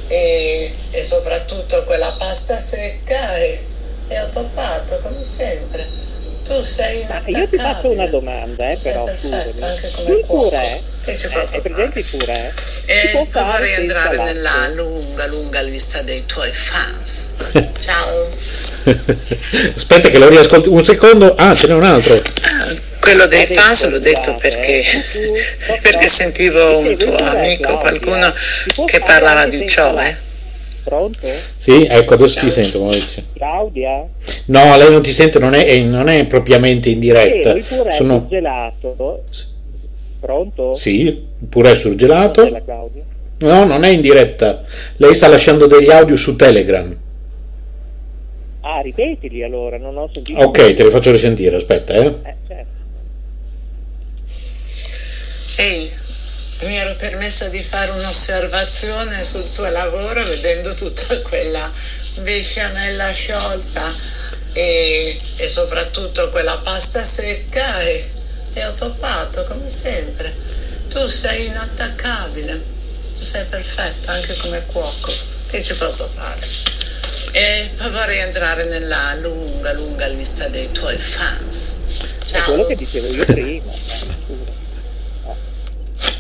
[0.08, 3.64] e, e soprattutto quella pasta secca e,
[4.08, 6.10] e ho toppato come sempre.
[6.44, 7.40] Tu sei inattaccabile.
[7.40, 9.62] io ti faccio una domanda, eh, però, perfetto, scusami.
[9.62, 12.52] anche come Tu il purè, eh, posso è presente il purè?
[12.92, 14.34] Si E fare vorrei entrare latte.
[14.34, 17.32] nella lunga, lunga lista dei tuoi fans.
[17.82, 18.28] Ciao.
[19.76, 21.36] Aspetta che lo riascolti un secondo.
[21.36, 22.20] Ah, ce n'è un altro.
[23.00, 28.34] Quello dei fans l'ho detto perché, tu- perché sentivo un tuo amico, qualcuno
[28.86, 30.16] che parlava di ciò, eh?
[30.84, 31.28] Pronto?
[31.58, 32.82] Sì, ecco, adesso ti sento.
[32.82, 33.24] Maurizio.
[33.36, 34.04] Claudia?
[34.46, 37.52] No, lei non ti sente, non è, non è propriamente in diretta.
[37.52, 38.26] Il purè Sono...
[38.30, 39.24] gelato.
[40.22, 40.76] Pronto?
[40.76, 41.72] Sì, pure
[42.52, 43.04] la Claudia?
[43.40, 44.64] No, non è in diretta.
[44.98, 46.96] Lei sta lasciando degli audio su Telegram.
[48.62, 50.40] Ah, ripetili allora, non ho sentito.
[50.40, 52.06] Ok, te li faccio risentire, aspetta, eh.
[52.06, 52.74] Eh, certo.
[55.58, 55.90] Ehi,
[56.68, 61.68] mi ero permessa di fare un'osservazione sul tuo lavoro vedendo tutta quella
[62.22, 63.82] besciamella sciolta
[64.54, 68.20] e, e soprattutto quella pasta secca e,
[68.54, 70.34] e ho toppato come sempre.
[70.90, 72.62] Tu sei inattaccabile,
[73.18, 75.12] tu sei perfetto anche come cuoco,
[75.50, 76.40] che ci posso fare?
[77.34, 81.70] E poi vorrei entrare nella lunga, lunga lista dei tuoi fans.
[82.26, 82.44] È Ciao.
[82.46, 83.72] quello che dicevo io prima.
[83.72, 84.50] eh.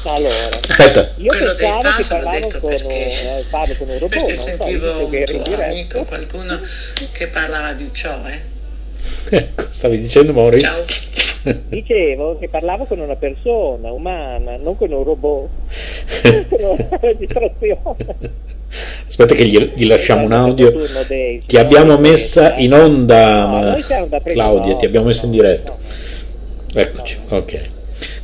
[0.03, 1.11] Allora, Aspetta.
[1.17, 5.05] io Quello dei fans l'ho detto con, perché- eh, parlo con un robot, Perché sentivo
[5.05, 6.59] un tuo amico, qualcuno
[7.11, 8.41] che parlava di ciò, eh?
[9.29, 10.69] Ecco, stavi dicendo Maurizio.
[10.71, 11.30] Ciao.
[11.69, 15.49] Dicevo che parlavo con una persona umana, non con un robot.
[19.07, 20.73] Aspetta che gli, gli lasciamo un audio.
[21.45, 23.77] Ti abbiamo messa in onda,
[24.23, 25.75] Claudia, ti abbiamo messo in diretta.
[26.73, 27.69] Eccoci, ok.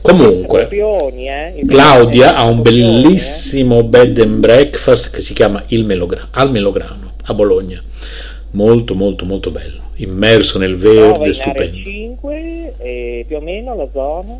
[0.01, 2.62] Comunque, eh, Claudia ha un eh.
[2.62, 7.84] bellissimo bed and breakfast che si chiama Il Melogra- Al Melograno a Bologna.
[8.51, 9.87] Molto, molto, molto bello.
[9.97, 11.75] Immerso nel verde, stupendo.
[11.75, 14.39] 5 e più o meno la zona.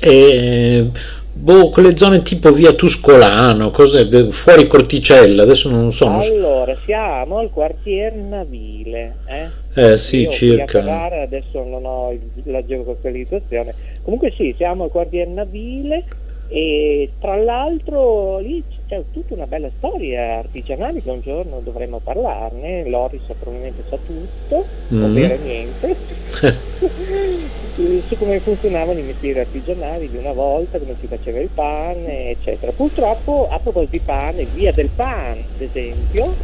[0.00, 0.90] E
[1.32, 4.06] boh, quelle zone tipo via Tuscolano, cos'è?
[4.28, 6.08] Fuori Corticella, adesso non so.
[6.08, 9.16] Allora, siamo al quartier navile.
[9.26, 9.92] Eh?
[9.92, 10.80] Eh sì, Io circa.
[10.80, 12.12] Ferrara adesso non ho
[12.44, 13.74] la geolocalizzazione.
[14.02, 16.04] Comunque sì, siamo al quartier navile
[16.48, 18.62] e tra l'altro lì
[18.94, 22.88] c'è tutta una bella storia artigianale che un giorno dovremmo parlarne.
[22.88, 25.02] Loris probabilmente sa tutto, Mm.
[25.02, 25.96] ovvero niente.
[28.06, 32.70] su come funzionavano i mestieri artigianali di una volta, come si faceva il pane, eccetera.
[32.72, 36.34] Purtroppo, a proposito di pane, via del pane, ad esempio,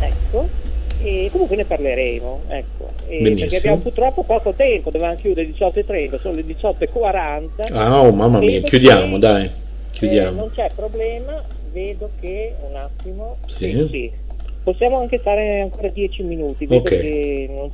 [0.00, 0.48] ecco,
[1.02, 2.88] e comunque ne parleremo, ecco.
[3.06, 7.72] Perché abbiamo purtroppo poco tempo, dovevamo chiudere alle 18.30, sono le 18.40.
[7.72, 9.44] Ah, oh, mamma mia, chiudiamo, dai.
[9.46, 9.50] eh,
[9.90, 10.38] Chiudiamo.
[10.38, 11.42] non c'è problema,
[11.72, 13.36] vedo che un attimo.
[13.46, 13.88] Sì.
[13.90, 14.10] sì.
[14.62, 16.88] Possiamo anche stare ancora 10 minuti, vedo Ok.
[16.90, 17.70] che non.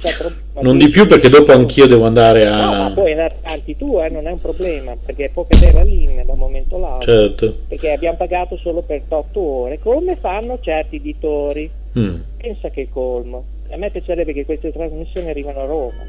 [0.61, 2.91] Non di più perché dopo anch'io devo andare No, ma a...
[2.93, 6.33] puoi andare avanti tu, eh, non è un problema, perché può cadere la linea da
[6.35, 7.13] un momento all'altro.
[7.13, 7.57] Certo.
[7.67, 11.69] Perché abbiamo pagato solo per 8 ore, come fanno certi editori.
[11.99, 12.15] Mm.
[12.37, 13.45] Pensa che colmo.
[13.71, 16.05] A me piacerebbe che queste trasmissioni arrivano a Roma.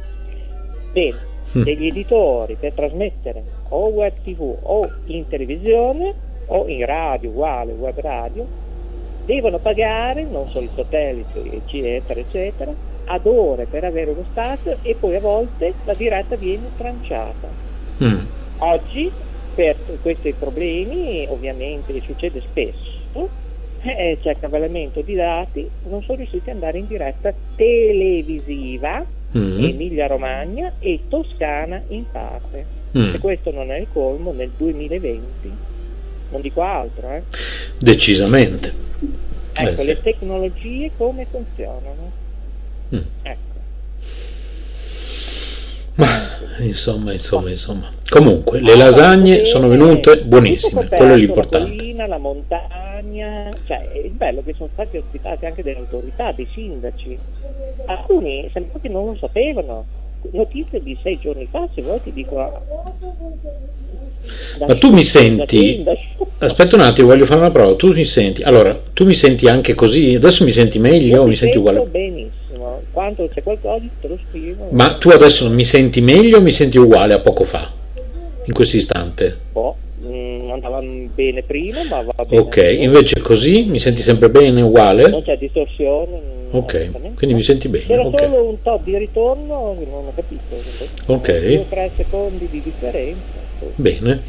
[0.93, 1.63] Bene, Mm.
[1.63, 6.13] degli editori per trasmettere o web tv o in televisione
[6.47, 8.45] o in radio, uguale, web radio,
[9.25, 12.71] devono pagare non solo i satelliti, eccetera, eccetera,
[13.05, 17.47] ad ore per avere uno spazio e poi a volte la diretta viene tranciata.
[18.03, 18.25] Mm.
[18.59, 19.11] Oggi
[19.55, 23.29] per questi problemi ovviamente succede spesso,
[23.81, 29.63] eh, c'è accavallamento di dati, non sono riusciti ad andare in diretta televisiva Mm.
[29.63, 32.65] Emilia Romagna e Toscana in parte.
[32.97, 33.15] Mm.
[33.15, 35.51] E questo non è il colmo nel 2020,
[36.29, 37.09] non dico altro.
[37.11, 37.23] Eh.
[37.77, 38.73] Decisamente.
[39.53, 40.01] Ecco, Eh, le sì.
[40.01, 42.11] tecnologie come funzionano.
[42.93, 42.99] Mm.
[43.23, 43.45] Ecco.
[45.95, 46.07] Ma
[46.59, 47.91] insomma, insomma, insomma.
[48.09, 51.69] Comunque, le lasagne sono venute buonissime, quello è l'importante.
[51.69, 56.47] La collina, la montagna, cioè il bello che sono stati ospitati anche delle autorità, dei
[56.53, 57.17] sindaci.
[57.87, 59.85] Alcuni sembra che non lo sapevano.
[60.31, 62.35] Notizie di sei giorni fa, se vuoi ti dico.
[64.59, 65.83] Ma tu mi senti,
[66.39, 69.73] aspetta un attimo, voglio fare una prova, tu mi senti, allora, tu mi senti anche
[69.73, 71.81] così, adesso mi senti meglio ti mi senti uguale?
[71.81, 72.81] benissimo.
[72.91, 74.67] Quando c'è qualcosa te lo scrivo.
[74.71, 77.71] Ma tu adesso mi senti meglio o mi senti uguale a poco fa,
[78.45, 79.37] in questo istante?
[79.53, 79.75] Boh,
[80.07, 80.81] mm, andava
[81.13, 82.41] bene prima, ma va bene.
[82.41, 82.81] Ok, adesso.
[82.81, 85.21] invece così mi senti sempre bene, Non uguale?
[85.23, 86.35] c'è distorsione.
[86.49, 88.21] Ok, quindi mi senti bene, C'era ok.
[88.21, 90.55] solo un top di ritorno non ho capito.
[91.07, 91.39] Ok.
[91.45, 93.45] Due o tre secondi di differenza.
[93.75, 94.21] Bene,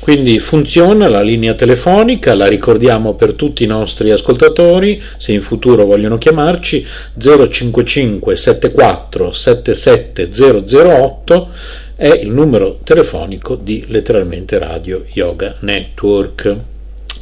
[0.00, 5.84] quindi funziona la linea telefonica, la ricordiamo per tutti i nostri ascoltatori, se in futuro
[5.84, 6.84] vogliono chiamarci
[7.16, 11.48] 055 74 77 008
[11.96, 16.54] è il numero telefonico di letteralmente Radio Yoga Network.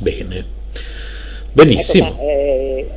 [0.00, 0.44] Bene,
[1.52, 2.06] benissimo.
[2.08, 2.90] Ecco, ma, eh,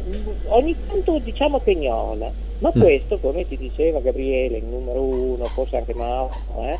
[0.47, 2.82] ogni tanto diciamo che gnola, ma Mm.
[2.82, 6.78] questo, come ti diceva Gabriele, il numero uno, forse anche Mauro, eh,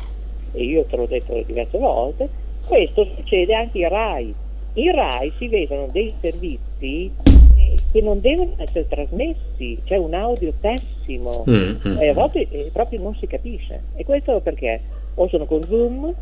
[0.58, 2.28] e io te l'ho detto diverse volte,
[2.66, 4.34] questo succede anche in RAI.
[4.74, 7.08] In RAI si vedono dei servizi
[7.92, 11.98] che non devono essere trasmessi, c'è un audio pessimo Mm, mm.
[12.00, 13.80] e a volte eh, proprio non si capisce.
[13.96, 14.80] E questo perché
[15.14, 16.12] o sono con Zoom,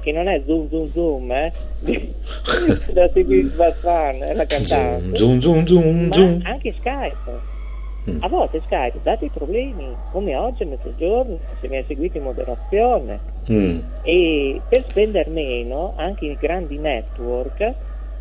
[0.00, 1.52] che non è Zoom Zoom Zoom, eh,
[2.92, 6.40] da Sigrid Bazan, la cantante, Zoom, zoom, zoom, zoom.
[6.44, 7.48] anche Skype.
[8.10, 8.16] Mm.
[8.22, 12.22] A volte Skype dà dei problemi, come oggi a mezzogiorno, se mi hai seguito in
[12.24, 13.20] moderazione,
[13.50, 13.78] Mm.
[14.02, 17.72] e per spendere meno anche i grandi network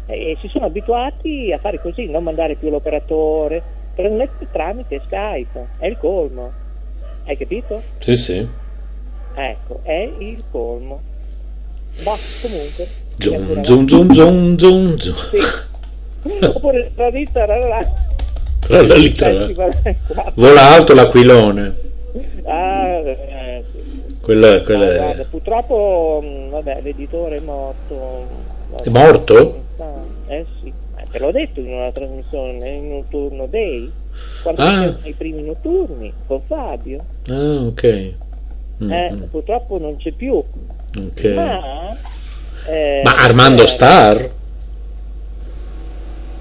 [0.10, 3.62] eh, si sono abituati a fare così, non mandare più l'operatore,
[4.52, 6.52] tramite Skype, è il colmo.
[7.26, 7.82] Hai capito?
[8.00, 8.48] Sì, sì.
[9.36, 11.02] Ecco, è il colmo.
[12.04, 12.88] Ma comunque.
[13.18, 15.18] Zoom, zoom, zoom, zoom, zoom, zoom.
[15.30, 16.46] Sì.
[16.46, 17.46] Oppure la vita
[18.60, 19.48] Tra la lettera.
[20.34, 21.76] Vola alto l'aquilone.
[22.46, 24.16] Ah, eh, sì.
[24.22, 24.96] Quella, Ah, quella è...
[24.96, 28.48] guarda, purtroppo mh, vabbè, l'editore è morto.
[28.84, 29.64] È morto?
[30.28, 33.90] Eh sì, Eh, te l'ho detto in una trasmissione in un turno day,
[34.44, 34.96] quando Ah.
[35.04, 37.04] i primi notturni con Fabio.
[37.28, 38.14] Ah, ok.
[38.84, 40.34] Mm, Eh, mm, purtroppo non c'è più.
[40.36, 41.24] ok.
[41.36, 41.96] Ma,
[42.68, 44.30] eh, Ma Armando eh, Star?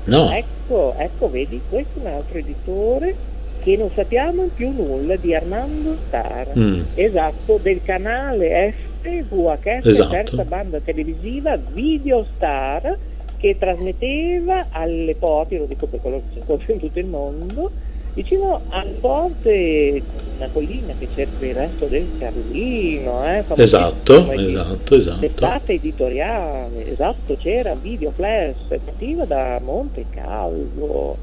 [0.05, 0.31] No.
[0.33, 3.15] Ecco, ecco, vedi, questo è un altro editore
[3.63, 6.49] che non sappiamo più nulla di Armando Star.
[6.59, 6.81] Mm.
[6.95, 10.11] Esatto, del canale FVHS, Esatto.
[10.11, 12.97] terza banda televisiva Video Star,
[13.37, 17.71] che trasmetteva alle porte, lo dico per quello che stato in tutto il mondo,
[18.15, 20.03] vicino alle porte
[20.37, 21.07] una collina che
[21.39, 23.25] per il resto del Carlino.
[23.25, 25.19] Eh, Esatto, esatto, esatto.
[25.21, 31.17] Testata editoriale, esatto, c'era Video Flash, partiva da Monte Calvo,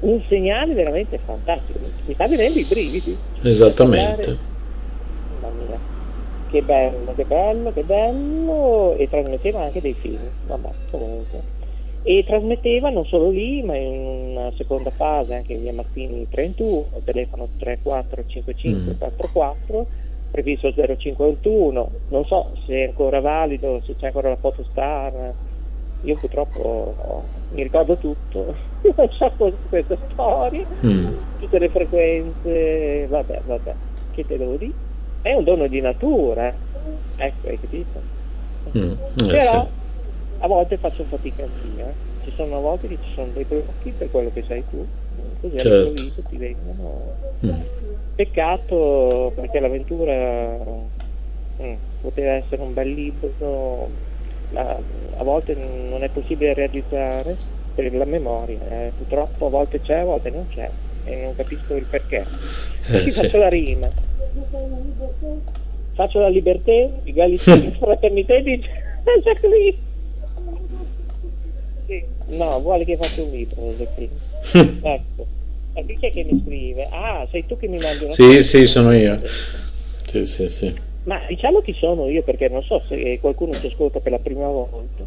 [0.00, 3.16] un segnale veramente fantastico, mi sta venendo i brividi.
[3.42, 4.50] Esattamente.
[6.52, 11.40] Che bello, che bello, che bello, e trasmetteva anche dei film, vabbè, comunque.
[12.02, 17.48] E trasmetteva non solo lì, ma in una seconda fase anche via Martini 31, telefono
[17.56, 19.86] 3455 44,
[20.30, 25.34] prefisso 0521, non so se è ancora valido, se c'è ancora la fotostar,
[26.02, 28.58] io purtroppo oh, mi ricordo tutto,
[28.94, 29.32] non so
[29.70, 31.16] questa storia, Mm.
[31.38, 33.74] tutte le frequenze, vabbè, vabbè,
[34.10, 34.72] che te devo dire?
[35.22, 36.54] È un dono di natura, eh.
[37.16, 38.00] ecco, hai capito?
[38.76, 38.90] Mm.
[38.90, 39.68] Eh, Però sì.
[40.40, 42.24] a volte faccio fatica anch'io, eh.
[42.24, 44.84] ci sono volte che ci sono dei blocchi per quello che sei tu,
[45.40, 45.68] così Certo.
[45.68, 47.00] all'improvviso ti vengono.
[47.46, 47.50] Mm.
[48.16, 50.58] Peccato perché l'avventura
[51.62, 53.88] mm, poteva essere un bel libro,
[54.50, 54.76] ma
[55.16, 57.36] a volte non è possibile realizzare
[57.76, 58.92] per la memoria, eh.
[58.96, 60.68] purtroppo a volte c'è, a volte non c'è
[61.04, 62.24] e non capisco il perché.
[62.88, 63.20] Eh, Ti sì.
[63.22, 63.88] faccio la rima.
[65.94, 66.72] Faccio la libertà,
[67.04, 68.62] egalità, fraternità di
[69.22, 69.76] Jacqueline.
[71.86, 72.02] Sì.
[72.36, 74.10] No, vuole che faccia un libro, Giacchino.
[74.82, 75.26] ecco.
[75.74, 76.86] E chi è che mi scrive?
[76.90, 79.20] Ah, sei tu che mi mandi una Sì, sì, sono io.
[80.06, 80.74] Sì, sì, sì.
[81.04, 84.46] Ma diciamo chi sono io perché non so se qualcuno ci ascolta per la prima
[84.46, 85.02] volta.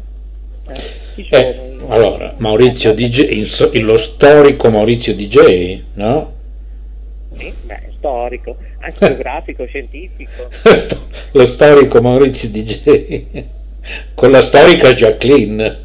[0.68, 0.74] Eh,
[1.14, 6.34] chi sono Eh, allora, Maurizio DJ, il lo storico Maurizio DJ, no?
[7.36, 10.48] Sì, beh, storico, anche geografico, scientifico.
[11.32, 13.44] Lo storico Maurizio DJ
[14.14, 15.84] con la storica Jacqueline.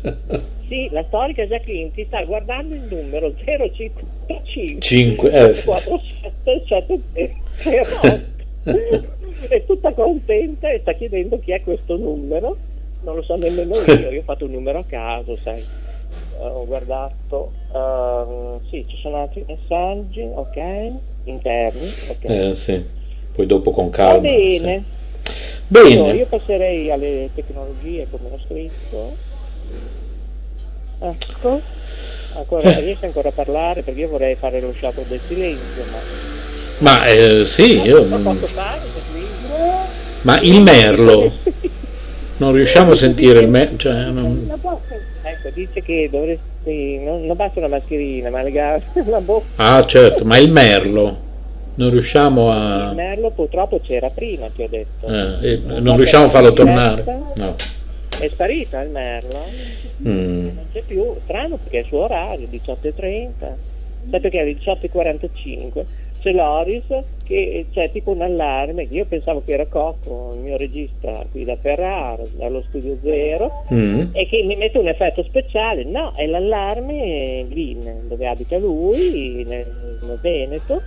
[0.68, 5.62] Sì, la storica Jacqueline ti sta guardando il numero 055 Cinque, eh.
[5.64, 7.36] 4773
[9.49, 12.56] è tutta contenta e sta chiedendo chi è questo numero
[13.02, 16.66] non lo so nemmeno io io ho fatto un numero a caso sai Eh, ho
[16.66, 20.91] guardato ehm, sì ci sono altri messaggi ok
[21.26, 21.91] interni
[22.22, 22.84] Eh, sì.
[23.34, 24.19] Poi dopo con va calma.
[24.19, 24.84] bene
[25.22, 25.34] sì.
[25.74, 26.13] Io, Bene.
[26.13, 29.15] io passerei alle tecnologie come ho scritto
[30.99, 31.61] ecco
[32.36, 35.99] ancora riesce ancora a parlare perché io vorrei fare lo sciopero del silenzio ma
[36.80, 38.39] Ma eh, sì, io, non
[40.22, 41.32] ma il merlo,
[42.38, 43.78] non riusciamo a sentire il merlo.
[43.78, 44.51] Cioè, non-?
[45.24, 46.99] Ecco, dice che dovresti.
[46.99, 49.45] Non, non basta una mascherina, ma legare la bocca.
[49.76, 51.17] Ah, certo, ma il merlo,
[51.76, 52.93] non riusciamo Il a...
[52.93, 55.07] merlo purtroppo c'era prima, ti ho detto.
[55.07, 57.03] eh, eh, non riusciamo a farlo tornare.
[57.36, 57.55] No.
[58.19, 59.39] È sparito il merlo?
[60.07, 60.45] Mm.
[60.45, 61.03] Non c'è più.
[61.24, 63.30] Strano perché è il suo orario, 18.30.
[64.09, 65.84] Sai perché alle 18.45
[66.22, 66.86] c'è Loris
[67.26, 68.88] che c'è tipo un allarme.
[68.89, 73.63] Io pensavo che era Cocco, il mio regista qui da Ferrara, dallo studio zero.
[73.74, 74.07] Mm.
[74.11, 75.84] e che mi mette un effetto speciale.
[75.84, 79.65] No, è l'allarme lì dove abita lui, nel,
[80.01, 80.82] nel Veneto,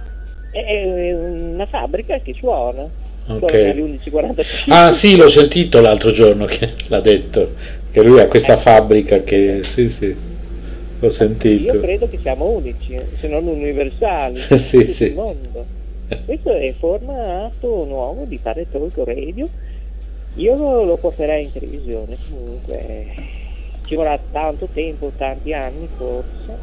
[0.50, 2.82] è, una fabbrica che suona.
[3.26, 3.48] Ok.
[3.48, 4.64] Suona alle 11.45.
[4.68, 7.52] Ah sì, l'ho sentito l'altro giorno che l'ha detto,
[7.90, 9.62] che lui ha questa fabbrica che...
[9.62, 10.14] Sì, sì,
[11.04, 11.80] Io sentito.
[11.80, 15.12] credo che siamo unici, se non universali, Sì, in sì.
[15.12, 15.64] mondo.
[16.24, 19.48] Questo è formato nuovo di fare talk radio.
[20.36, 23.06] Io lo, lo porterei in televisione, comunque
[23.86, 26.56] ci vorrà tanto tempo, tanti anni forse,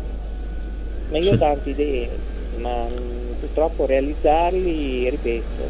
[1.09, 2.09] ma io ho tante idee,
[2.57, 5.69] ma mm, purtroppo realizzarli, ripeto,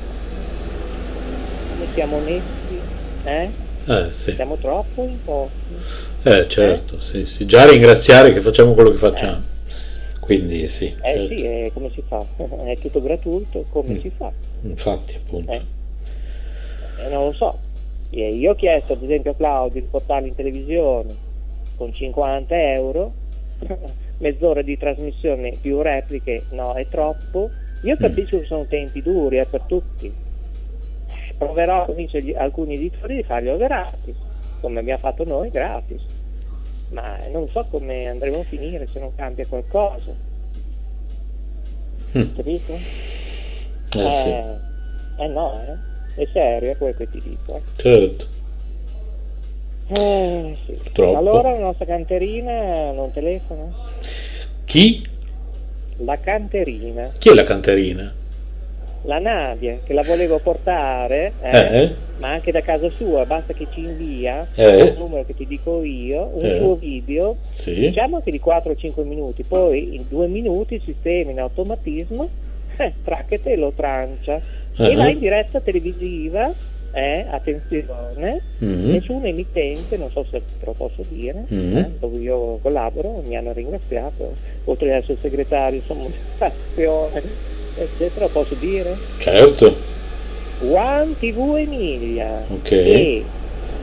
[1.69, 2.79] come siamo onesti,
[3.23, 3.60] eh?
[3.85, 5.49] Eh sì, Siamo troppo in pochi.
[6.23, 7.45] eh, certo, sì, sì.
[7.45, 9.41] Già ringraziare che facciamo quello che facciamo.
[10.19, 11.27] Quindi sì, Eh certo.
[11.27, 12.23] sì, eh, come si fa?
[12.65, 14.31] È tutto gratuito, come si fa?
[14.61, 15.51] infatti appunto.
[15.51, 15.61] Eh.
[17.05, 17.57] Eh, non lo so.
[18.11, 21.15] Eh, Io ho chiesto ad esempio a Claudio di portarli in televisione
[21.75, 23.11] con 50 euro,
[24.19, 27.49] mezz'ora di trasmissione più repliche, no, è troppo.
[27.83, 30.13] Io capisco che sono tempi duri eh, per tutti.
[31.45, 34.15] Proverò, convince gli- alcuni editori di farglielo gratis,
[34.59, 35.99] come abbiamo fatto noi gratis.
[36.91, 40.11] Ma non so come andremo a finire se non cambia qualcosa.
[42.15, 42.35] Mm.
[42.35, 42.73] Capito?
[42.73, 42.77] Eh
[43.89, 44.43] sì, Eh,
[45.17, 46.21] eh no, eh.
[46.21, 47.55] È serio, quello che ti dico.
[47.55, 47.61] eh.
[47.77, 48.25] certo.
[49.87, 50.73] Eh, sì.
[50.73, 51.17] Purtroppo.
[51.17, 53.67] Allora la nostra canterina non telefona?
[54.65, 55.07] Chi?
[55.97, 58.13] La canterina, Chi è la canterina?
[59.03, 61.95] La Nadia, che la volevo portare, eh, Eh?
[62.17, 64.77] ma anche da casa sua, basta che ci invia Eh?
[64.83, 66.55] il numero che ti dico io, un Eh.
[66.57, 67.73] suo video, Sì?
[67.79, 72.29] diciamo che di 4 o 5 minuti, poi in 2 minuti il sistema in automatismo,
[72.77, 74.35] eh, tracchete e lo trancia.
[74.77, 74.95] E Ah.
[74.95, 76.53] va in diretta televisiva,
[76.93, 78.89] eh, attenzione, Mm.
[78.91, 83.51] nessun emittente, non so se te lo posso dire, eh, dove io collaboro, mi hanno
[83.53, 84.33] ringraziato,
[84.65, 87.21] oltre ad essere segretario comunicazione,
[87.75, 88.97] eccetera, posso dire?
[89.19, 89.75] Certo.
[90.61, 92.43] One TV Emilia.
[92.49, 92.71] Ok.
[92.71, 93.23] E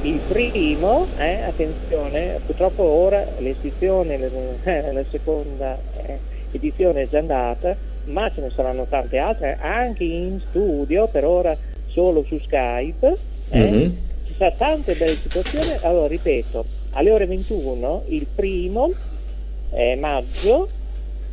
[0.02, 4.18] il primo, eh, attenzione, purtroppo ora l'esibizione,
[4.62, 5.76] eh, la seconda
[6.06, 6.18] eh,
[6.52, 11.56] edizione è già andata, ma ce ne saranno tante altre, anche in studio, per ora
[11.88, 13.16] solo su Skype.
[13.50, 13.58] eh.
[13.70, 13.96] Mhm.
[14.26, 15.70] Ci sono tante belle situazioni.
[15.80, 18.92] Allora, ripeto, alle ore 21 il primo
[19.72, 20.68] eh, maggio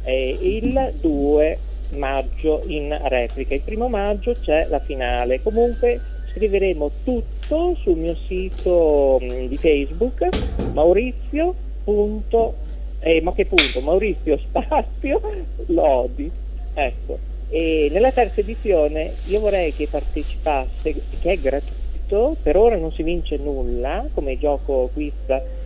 [0.04, 1.58] e il 2
[1.96, 3.56] maggio in replica.
[3.56, 5.42] Il primo maggio c'è la finale.
[5.42, 6.00] Comunque
[6.32, 10.28] scriveremo tutto sul mio sito mh, di Facebook
[10.74, 11.56] Maurizio.
[11.84, 12.54] punto-
[13.02, 13.82] eh, ma che punto?
[13.82, 15.22] Maurizio Spazio
[15.68, 16.30] Lodi.
[16.74, 17.18] Ecco.
[17.50, 23.04] E nella terza edizione io vorrei che partecipasse, che è gratuito, per ora non si
[23.04, 25.14] vince nulla, come gioco quiz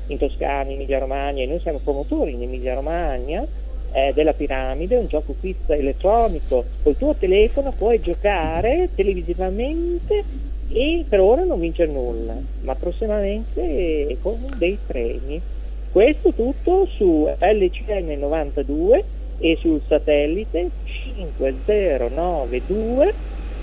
[0.08, 3.46] in Toscana, in Emilia Romagna, e noi siamo promotori in Emilia Romagna
[3.92, 10.24] eh, della piramide, un gioco quiz elettronico, col tuo telefono puoi giocare televisivamente
[10.72, 15.42] e per ora non vince nulla, ma prossimamente con dei premi.
[15.92, 19.04] Questo tutto su LCN 92
[19.40, 23.14] e sul satellite 5092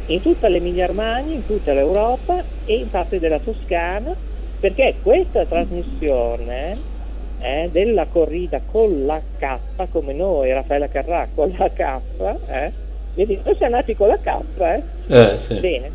[0.06, 4.12] in tutta l'Emilia Romagna, in tutta l'Europa e in parte della Toscana,
[4.58, 6.94] perché questa trasmissione
[7.40, 9.58] eh, della corrida con la K,
[9.90, 12.00] come noi, Raffaella Carrà con la K,
[12.48, 12.72] eh,
[13.14, 14.82] vedi, noi siamo nati con la K, eh?
[15.08, 15.60] Eh, sì.
[15.60, 15.90] Bene,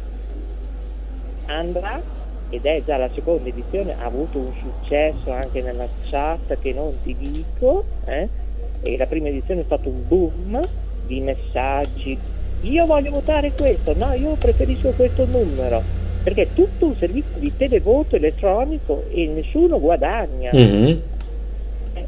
[1.48, 2.02] andrà
[2.50, 6.94] ed è già la seconda edizione, ha avuto un successo anche nella chat che non
[7.02, 8.28] ti dico, eh?
[8.82, 10.60] e la prima edizione è stato un boom
[11.06, 12.18] di messaggi.
[12.64, 15.82] Io voglio votare questo, no, io preferisco questo numero,
[16.24, 20.52] perché è tutto un servizio di televoto elettronico e nessuno guadagna.
[20.54, 21.02] Mhm.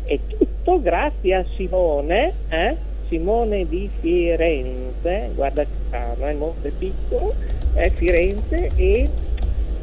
[0.05, 2.75] È tutto grazie a Simone, eh?
[3.07, 7.33] Simone di Firenze, guarda che strano, è molto piccolo,
[7.73, 9.09] è Firenze e,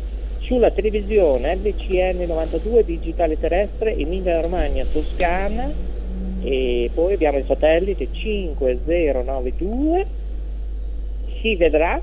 [0.49, 5.71] sulla televisione LCN 92 digitale terrestre Emilia Romagna Toscana.
[6.41, 10.07] E poi abbiamo il satellite 5092
[11.41, 12.01] si vedrà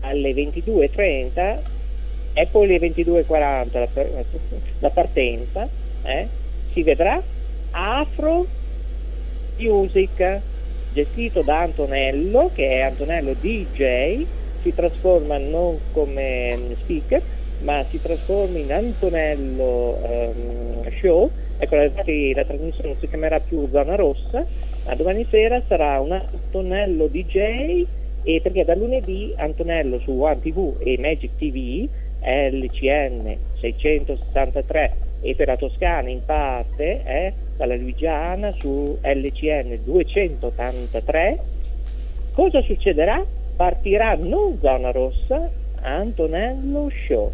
[0.00, 1.58] alle 22.30
[2.34, 3.88] e poi alle 22.40 la,
[4.80, 5.66] la partenza
[6.02, 6.28] eh,
[6.72, 7.22] si vedrà
[7.70, 8.46] Afro
[9.56, 10.40] Music
[10.92, 14.26] gestito da Antonello che è Antonello DJ
[14.62, 17.22] si trasforma non come speaker
[17.60, 23.68] ma si trasforma in Antonello ehm, Show ecco infatti la trasmissione non si chiamerà più
[23.70, 24.44] Zona Rossa.
[24.84, 27.84] Ma domani sera sarà un Antonello DJ
[28.22, 31.88] e perché da lunedì Antonello su One TV e Magic TV
[32.20, 41.38] LCN 663 e per la Toscana in parte eh, dalla Luigiana su LCN 283
[42.32, 43.24] cosa succederà?
[43.56, 45.50] Partirà non zona rossa
[45.80, 47.32] Antonello Show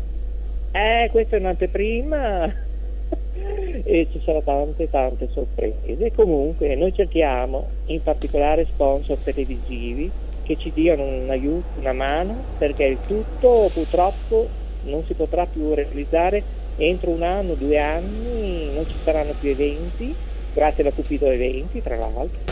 [0.72, 2.46] eh questa è un'anteprima
[3.84, 6.12] e ci saranno tante tante sorprese.
[6.14, 10.10] Comunque noi cerchiamo in particolare sponsor televisivi
[10.42, 14.48] che ci diano un aiuto, una mano perché il tutto purtroppo
[14.84, 16.60] non si potrà più realizzare.
[16.76, 20.14] Entro un anno, due anni, non ci saranno più eventi,
[20.54, 22.51] grazie alla Cupido Eventi tra l'altro.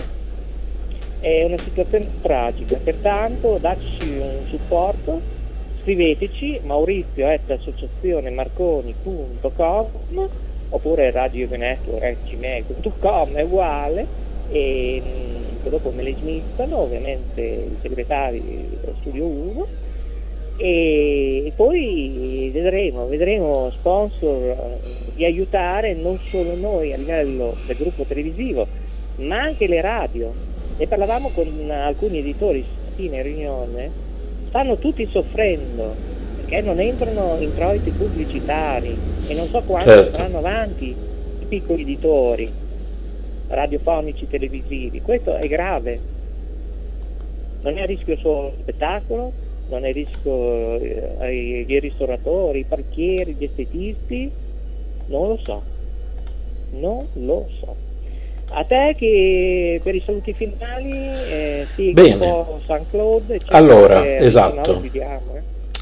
[1.20, 5.20] È una situazione tragica, pertanto dateci un supporto,
[5.82, 10.28] scriveteci maurizio associazionemarconi.com
[10.70, 14.06] oppure radiovenetto.gmail.com è uguale
[14.50, 18.40] e mh, dopo me le smistano ovviamente i segretari
[18.80, 19.66] dello studio 1
[20.56, 24.78] e poi vedremo, vedremo sponsor eh,
[25.14, 28.66] di aiutare non solo noi a livello del gruppo televisivo
[29.16, 30.32] ma anche le radio
[30.80, 33.90] ne parlavamo con alcuni editori stamattina in riunione
[34.48, 35.94] stanno tutti soffrendo
[36.36, 38.96] perché non entrano introiti pubblicitari
[39.28, 40.16] e non so quanto Certo.
[40.16, 42.50] andranno avanti i piccoli editori
[43.48, 45.02] radiofonici televisivi.
[45.02, 46.00] Questo è grave.
[47.60, 49.32] Non è a rischio solo lo spettacolo
[49.68, 54.30] non è a rischio eh, ai ristoratori, i parchieri, gli estetisti.
[55.08, 55.62] Non lo so.
[56.72, 57.89] Non lo so
[58.52, 62.44] a te che per i saluti finali eh, sì, Bene.
[62.66, 64.82] San Claude eccetera, Allora, esatto.
[64.92, 65.20] eh.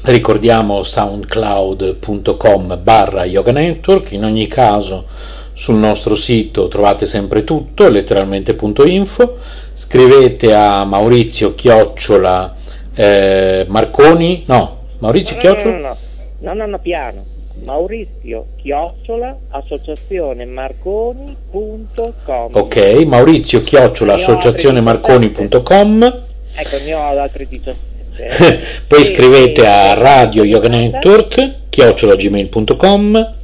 [0.05, 5.05] Ricordiamo soundcloud.com barra yoga network, in ogni caso
[5.53, 9.37] sul nostro sito trovate sempre tutto, letteralmente.info,
[9.73, 12.55] scrivete a Maurizio Chiocciola
[12.93, 15.97] eh, Marconi, no, Maurizio No, no, Chiocciola, no,
[16.39, 17.25] no, no, no, piano.
[17.63, 22.49] Maurizio Chiocciola, associazione marconi.com.
[22.51, 26.21] ok, Maurizio Chiocciola associazionemarconi.com,
[26.55, 27.87] Ecco, ne ho altri 17.
[28.87, 33.35] poi scrivete a Radio Yoga Network, chiocciolagmail.com,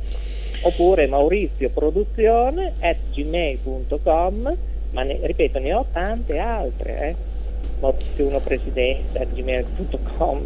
[0.61, 4.55] Oppure Maurizio Produzione at gmail.com,
[4.91, 6.99] ma ne- ripeto, ne ho tante altre.
[7.01, 7.15] Eh.
[7.85, 10.41] Maurizio Presidente gmail.com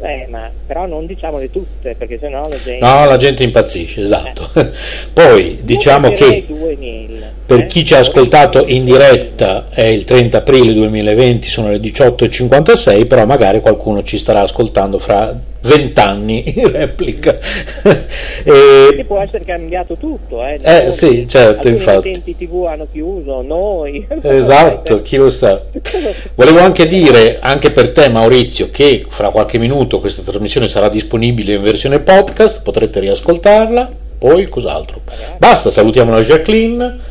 [0.00, 4.48] eh, ma però non diciamole tutte perché sennò la gente no la gente impazzisce esatto
[4.54, 4.70] eh.
[5.12, 7.66] poi diciamo che mail, per eh?
[7.66, 13.24] chi ci ha ascoltato in diretta è il 30 aprile 2020 sono le 18.56 però
[13.26, 17.38] magari qualcuno ci starà ascoltando fra vent'anni in replica.
[18.44, 19.04] e...
[19.06, 20.58] può essere cambiato tutto, eh?
[20.62, 22.22] eh sì, certo, infatti.
[22.24, 24.06] I tv hanno chiuso, noi.
[24.22, 25.60] Esatto, chi lo sa.
[26.34, 31.54] Volevo anche dire, anche per te Maurizio, che fra qualche minuto questa trasmissione sarà disponibile
[31.54, 35.00] in versione podcast, potrete riascoltarla, poi cos'altro.
[35.38, 37.10] Basta, salutiamo la Jacqueline.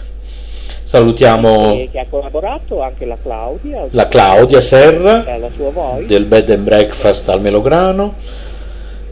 [0.92, 5.24] Salutiamo che, che ha collaborato anche la Claudia, la Claudia Serra
[6.06, 8.16] del Bed and Breakfast al Melograno.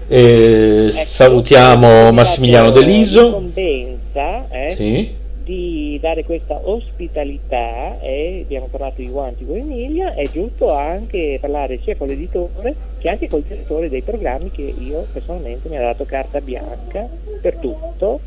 [0.06, 3.42] Ecco, salutiamo Massimiliano Deliso.
[3.54, 5.16] Eh, sì.
[5.46, 11.80] di dare questa ospitalità e abbiamo parlato di guanti con Emilia, è giusto anche parlare
[11.82, 16.04] sia con l'editore che anche col direttore dei programmi che io personalmente mi ha dato
[16.04, 17.08] carta bianca
[17.42, 18.20] per tutto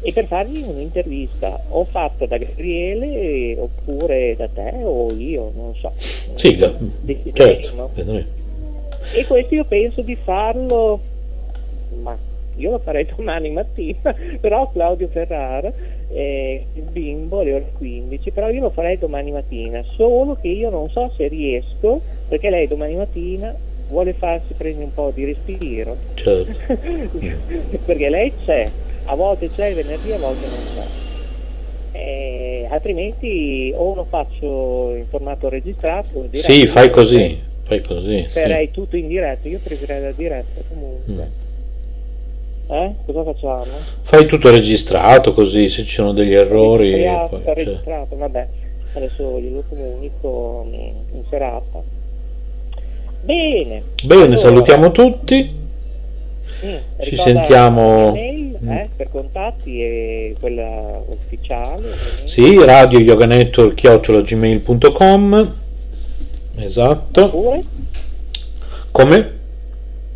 [0.00, 5.92] e per fargli un'intervista o fatta da Gabriele oppure da te o io, non so.
[5.96, 6.56] Sì,
[7.32, 7.90] certo.
[9.12, 11.00] E questo io penso di farlo,
[12.02, 12.16] ma
[12.56, 15.72] io lo farei domani mattina, però Claudio Ferrara,
[16.08, 20.70] eh, il bimbo alle ore 15, però io lo farei domani mattina, solo che io
[20.70, 23.54] non so se riesco, perché lei domani mattina
[23.88, 25.96] vuole farsi prendere un po' di respiro.
[26.14, 26.58] Certo.
[27.84, 28.68] perché lei c'è,
[29.06, 30.84] a volte c'è il venerdì, a volte non c'è.
[31.92, 38.66] Eh, altrimenti o lo faccio in formato registrato diretta, sì fai così fai così farei
[38.66, 38.72] sì.
[38.72, 41.30] tutto in diretta io preferirei la diretta comunque
[42.70, 42.72] mm.
[42.74, 42.94] eh?
[43.06, 43.64] cosa facciamo?
[44.02, 47.54] fai tutto registrato così se ci sono degli errori poi, cioè.
[47.54, 48.46] registrato vabbè
[48.92, 51.82] adesso glielo comunico in serata
[53.22, 55.64] bene bene allora, salutiamo tutti
[56.64, 58.14] Mm, ci sentiamo
[58.62, 58.70] mm.
[58.70, 61.92] eh, per contatti e quella ufficiale
[62.24, 65.54] sì radio yoga network chiocciolagmail.com
[66.56, 67.62] esatto oppure
[68.90, 69.32] come?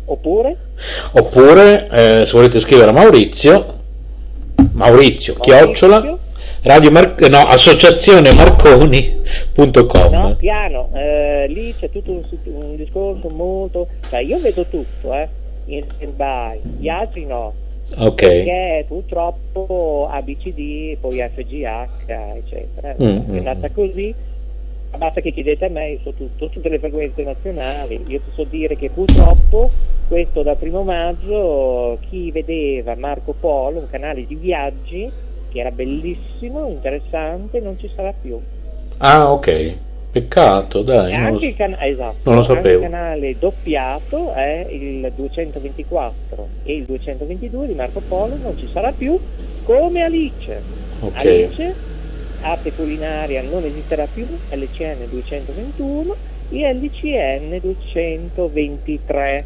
[0.05, 0.57] oppure
[1.11, 3.79] oppure eh, se volete scrivere a Maurizio
[4.73, 5.39] Maurizio, Maurizio.
[5.39, 6.17] chiocciola
[6.63, 13.87] Radio Mar- no, associazione marconi.com no, piano, eh, lì c'è tutto un, un discorso molto
[14.07, 15.27] cioè io vedo tutto eh
[15.65, 17.53] in stand-by, gli altri no.
[17.97, 18.15] Ok.
[18.15, 22.95] Perché purtroppo ABCD, poi FGH, eccetera.
[23.01, 23.73] Mm, è andata mm.
[23.73, 24.13] così.
[24.97, 28.03] Basta che chiedete a me, so tutto, tutte le frequenze nazionali.
[28.07, 29.69] Io posso dire che purtroppo
[30.07, 35.09] questo dal primo maggio chi vedeva Marco Polo, un canale di viaggi,
[35.49, 38.39] che era bellissimo, interessante, non ci sarà più.
[38.97, 39.75] Ah, ok.
[40.11, 41.17] Peccato, dai.
[41.17, 42.83] Non lo, can- esatto, non lo sapevo.
[42.83, 48.91] il canale doppiato è il 224 e il 222 di Marco Polo non ci sarà
[48.91, 49.17] più
[49.63, 50.61] come Alice.
[50.99, 51.43] Okay.
[51.43, 51.75] Alice,
[52.41, 56.15] arte culinaria non esisterà più, LCN 221
[56.49, 59.45] e LCN 223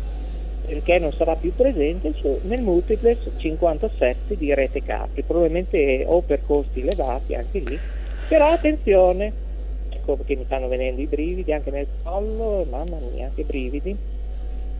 [0.66, 2.12] perché non sarà più presente
[2.42, 7.78] nel multiplex 57 di Rete Capri, probabilmente o per costi elevati anche lì.
[8.28, 9.32] Però attenzione,
[10.06, 13.98] ecco che mi stanno venendo i brividi anche nel collo, mamma mia, che brividi.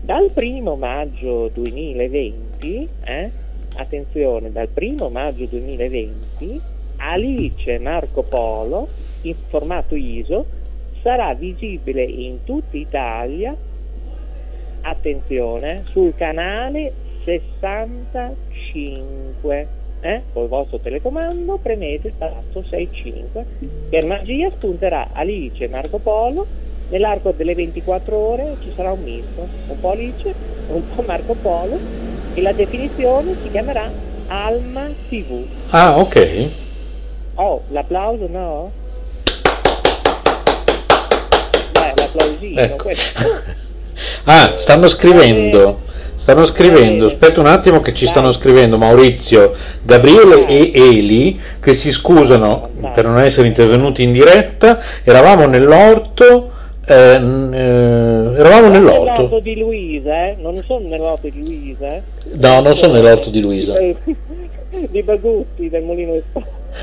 [0.00, 3.30] Dal primo maggio 2020, eh,
[3.74, 6.60] attenzione, dal primo maggio 2020,
[6.98, 8.86] Alice Marco Polo,
[9.22, 10.46] in formato ISO,
[11.02, 13.56] sarà visibile in tutta Italia,
[14.82, 16.92] attenzione, sul canale
[17.24, 19.68] 65
[20.00, 23.44] eh, col vostro telecomando premete il tasto 65
[23.88, 26.46] per magia spunterà Alice e Marco Polo.
[26.88, 30.32] Nell'arco delle 24 ore ci sarà un misto un po' Alice
[30.68, 31.78] un po' Marco Polo
[32.34, 33.90] e la definizione si chiamerà
[34.28, 36.48] Alma TV ah ok.
[37.34, 38.70] Oh l'applauso no?
[41.72, 42.90] beh l'applausino ecco.
[44.24, 45.80] ah stanno scrivendo
[46.26, 49.54] Stanno scrivendo, aspetta un attimo che ci stanno scrivendo Maurizio,
[49.84, 56.50] Gabriele e Eli che si scusano per non essere intervenuti in diretta, eravamo nell'orto,
[56.84, 59.38] eh, eh, eravamo nell'orto.
[59.38, 60.36] Di Luisa, eh?
[60.40, 62.02] Non sono nell'orto di Luisa, eh?
[62.32, 63.74] No, non sono nell'orto di Luisa.
[64.90, 66.20] Di Bagutti, del Molino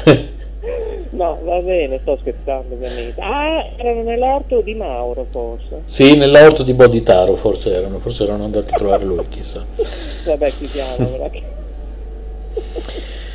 [1.10, 3.20] No, va bene, sto scherzando ovviamente.
[3.20, 5.82] Ah, erano nell'orto di Mauro forse.
[5.86, 9.66] Sì, nell'orto di Boditaro forse erano, forse erano andati a trovare lui, chissà.
[10.26, 11.30] Vabbè, chiudiamo,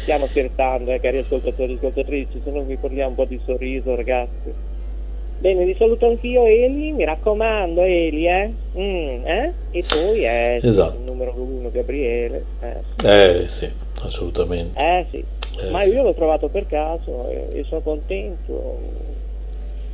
[0.02, 3.94] Stiamo scherzando, eh, cari ascoltatori e ascoltatrici, se non vi portiamo un po' di sorriso,
[3.94, 4.52] ragazzi.
[5.38, 8.50] Bene, vi saluto anch'io Eli, mi raccomando Eli, eh?
[8.76, 9.52] Mm, eh?
[9.70, 10.96] E poi è Esatto.
[10.96, 12.44] il numero uno Gabriele.
[12.60, 13.70] Eh, Eh sì,
[14.02, 14.80] assolutamente.
[14.80, 15.24] Eh, sì,
[15.60, 18.78] Eh, ma io l'ho trovato per caso e, e sono contento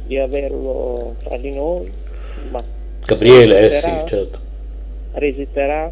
[0.06, 1.90] di averlo tra di noi.
[2.50, 2.62] Ma
[3.06, 4.38] Gabriele, eh sì, certo.
[5.12, 5.90] Resisterà?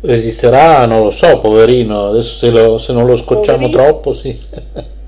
[0.00, 3.82] Resisterà, non lo so, poverino, adesso se, lo- se non lo scocciamo Poverino.
[3.92, 4.40] troppo, sì.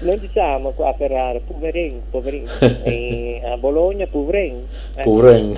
[0.00, 2.46] Non diciamo qua a Ferrara, poverino, poverino.
[3.52, 4.60] A Bologna, poverino.
[4.94, 5.54] Eh, Poverino.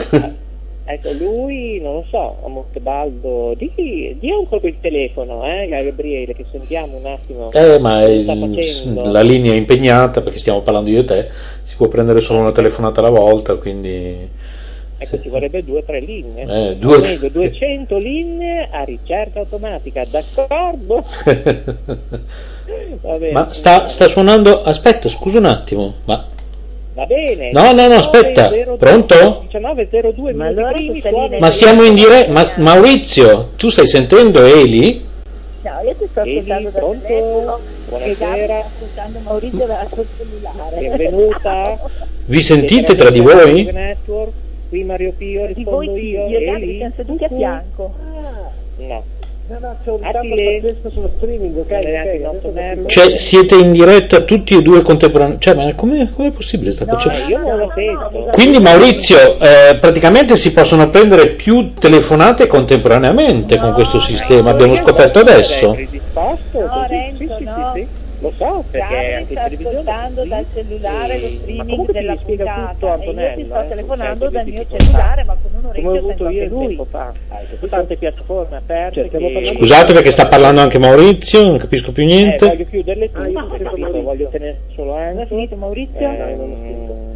[0.92, 3.70] Ecco, lui, non lo so, a Montebaldo, di,
[4.18, 7.52] di un colpo il telefono, eh, Gabriele, che sentiamo un attimo.
[7.52, 11.28] Eh, ma è- la linea è impegnata perché stiamo parlando io e te,
[11.62, 14.28] si può prendere solo una telefonata alla volta, quindi...
[14.98, 16.70] Ecco, ci vorrebbe due o tre linee.
[16.70, 21.04] Eh, due- meglio, 200 linee a ricerca automatica, d'accordo?
[23.32, 24.62] Ma sta, sta suonando...
[24.62, 26.26] Aspetta, scusa un attimo, ma...
[26.94, 27.50] Va bene.
[27.52, 28.50] No, no, no, aspetta.
[28.50, 29.46] 19.02, Pronto?
[29.52, 30.72] 19.02 Ma allora
[31.38, 32.30] Ma siamo in diretta...
[32.32, 35.06] Ma, Maurizio, tu stai sentendo Eli?
[35.62, 37.06] No, io ti sto Eli, ascoltando dal pronto?
[37.06, 38.58] telefono Buonasera.
[38.58, 40.76] ascoltando Maurizio dal suo cellulare.
[40.80, 41.78] Benvenuta.
[42.24, 43.70] Vi sentite tra di voi?
[43.70, 44.32] Network,
[44.68, 46.26] qui Mario Pio, Di rispondo voi io.
[46.28, 46.76] io e Eli?
[46.78, 47.94] siamo seduti a fianco.
[48.78, 49.04] No.
[49.50, 51.70] No, no, c'è un sullo streaming, ok?
[51.70, 52.82] È.
[52.86, 55.44] Cioè, siete in diretta tutti e due contemporaneamente?
[55.44, 57.10] Cioè, ma com'è, com'è possibile sta cosa?
[57.10, 57.72] Cioè, Eh, io non lo.
[58.30, 65.18] Quindi Maurizio, eh, praticamente si possono prendere più telefonate contemporaneamente con questo sistema, abbiamo scoperto
[65.18, 65.76] adesso.
[66.12, 66.38] No,
[66.88, 67.99] Renzo, no.
[68.22, 72.88] Lo so, perché in sta ascoltando dal cellulare lo E- streaming della puntata tutto e
[72.88, 75.90] io Antonella, ti sto eh, telefonando dal mio cellulare ma con un come ho orecchio
[75.90, 76.66] avuto sento io anche il lui.
[76.66, 77.12] tempo fa.
[77.58, 79.08] Su tante piattaforme aperte.
[79.10, 82.46] Cioè, che- Scusate perché sta parlando anche Maurizio, non capisco più Eh, niente.
[82.46, 85.26] voglio chiuderle tutte, Ah, io ho capito, voglio tenere solo Non è anche.
[85.26, 85.98] finito Maurizio?
[85.98, 87.08] Eh, non ho scritto.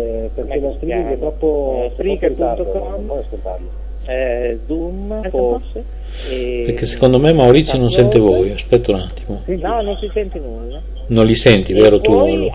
[0.00, 3.68] Eh, perché come lo streaming è troppo Eh, Spreaker.com, non puoi ascoltarlo.
[4.08, 5.84] Eh, Zoom forse.
[6.30, 9.42] e- Perché secondo me Maurizio non sente voi, aspetta un attimo.
[9.44, 10.80] No, non si sente nulla.
[11.08, 12.48] Non li senti, vero tu?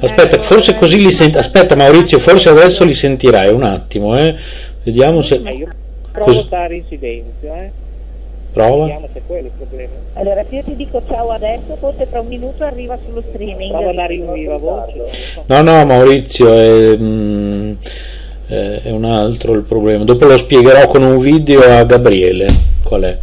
[0.00, 1.38] Aspetta, forse così li senti.
[1.38, 4.34] Aspetta Maurizio, forse adesso li sentirai un attimo, eh.
[4.82, 5.34] Vediamo Eh, se...
[5.36, 5.68] io
[6.12, 7.70] provo Cos- a stare in silenzio, eh.
[8.52, 8.84] Prova.
[8.86, 9.92] Vediamo se è quello il problema.
[10.14, 13.68] Allora se io ti dico ciao adesso, forse tra un minuto arriva sullo streaming.
[13.70, 15.42] Provo ad andare in viva voce.
[15.46, 17.72] No, no, Maurizio, è, mm,
[18.48, 20.04] eh, è un altro il problema.
[20.04, 22.46] Dopo lo spiegherò con un video a Gabriele.
[22.82, 23.18] Qual è?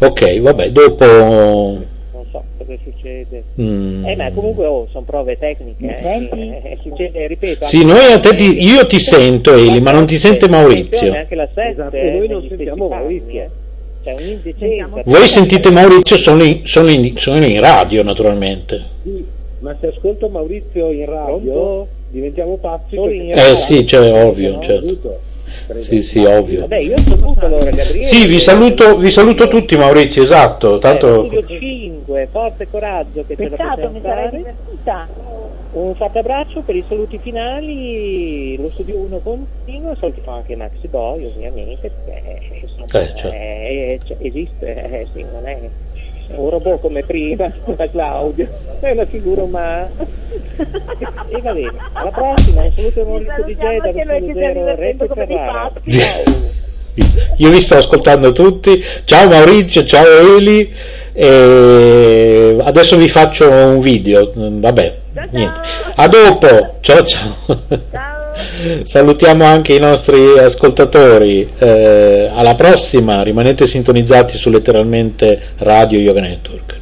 [0.00, 1.04] Ok, vabbè, dopo...
[1.04, 3.42] Non so cosa succede.
[3.60, 5.84] mm, Eh, ma comunque oh, sono prove tecniche.
[5.98, 6.02] Eh.
[6.02, 6.40] senti?
[6.40, 7.66] Eh, succede, ripeto.
[7.66, 11.12] Sì, noi a te ti- io ti sento, Eli, ma non ti sente Maurizio.
[11.14, 13.50] Anche la 7, Esatto, noi non sentiamo Maurizio.
[14.02, 15.02] C'è un'indecenza.
[15.04, 18.82] Voi sentite Maurizio solo in, solo in- solo in radio, naturalmente.
[19.04, 19.24] Sì,
[19.60, 21.88] ma se ascolto Maurizio in radio Pronto?
[22.12, 22.96] Diventiamo pazzi.
[22.96, 24.84] Eh sì, cioè, ovvio, certo.
[24.86, 25.18] aiuto.
[25.78, 26.60] Sì, sì, ovvio.
[26.60, 28.02] Vabbè, io saluto allora Gabriele.
[28.02, 30.76] Sì, vi saluto, vi saluto tutti Maurizio, esatto.
[30.76, 31.24] Eh, Tanto...
[31.26, 34.36] Studio 5, forza e coraggio che Peccato, mi sarei fare.
[34.36, 35.08] divertita.
[35.72, 41.24] Un forte abbraccio per i saluti finali, lo studio 1 continua, salutiamo anche Maxi Boy
[41.24, 43.28] ovviamente, perché insomma, Eh, certo.
[43.32, 45.58] eh, cioè, esiste, eh, sì, non è
[46.36, 48.48] un robot come prima, la Claudio,
[48.80, 49.88] è una figura umana.
[50.56, 55.72] e va bene, alla prossima, un saluto Maurizio da 0 divertendo Retto come dei Ferrara.
[57.36, 58.82] Io vi sto ascoltando tutti.
[59.04, 60.72] Ciao Maurizio, ciao Eli.
[61.14, 64.30] E adesso vi faccio un video.
[64.34, 65.32] Vabbè, Ciao, ciao.
[65.32, 65.60] niente.
[65.96, 66.76] A dopo.
[66.80, 67.36] Ciao ciao.
[67.90, 68.11] Ciao.
[68.84, 71.48] Salutiamo anche i nostri ascoltatori.
[71.58, 76.81] Eh, alla prossima, rimanete sintonizzati su letteralmente Radio Yoga Network.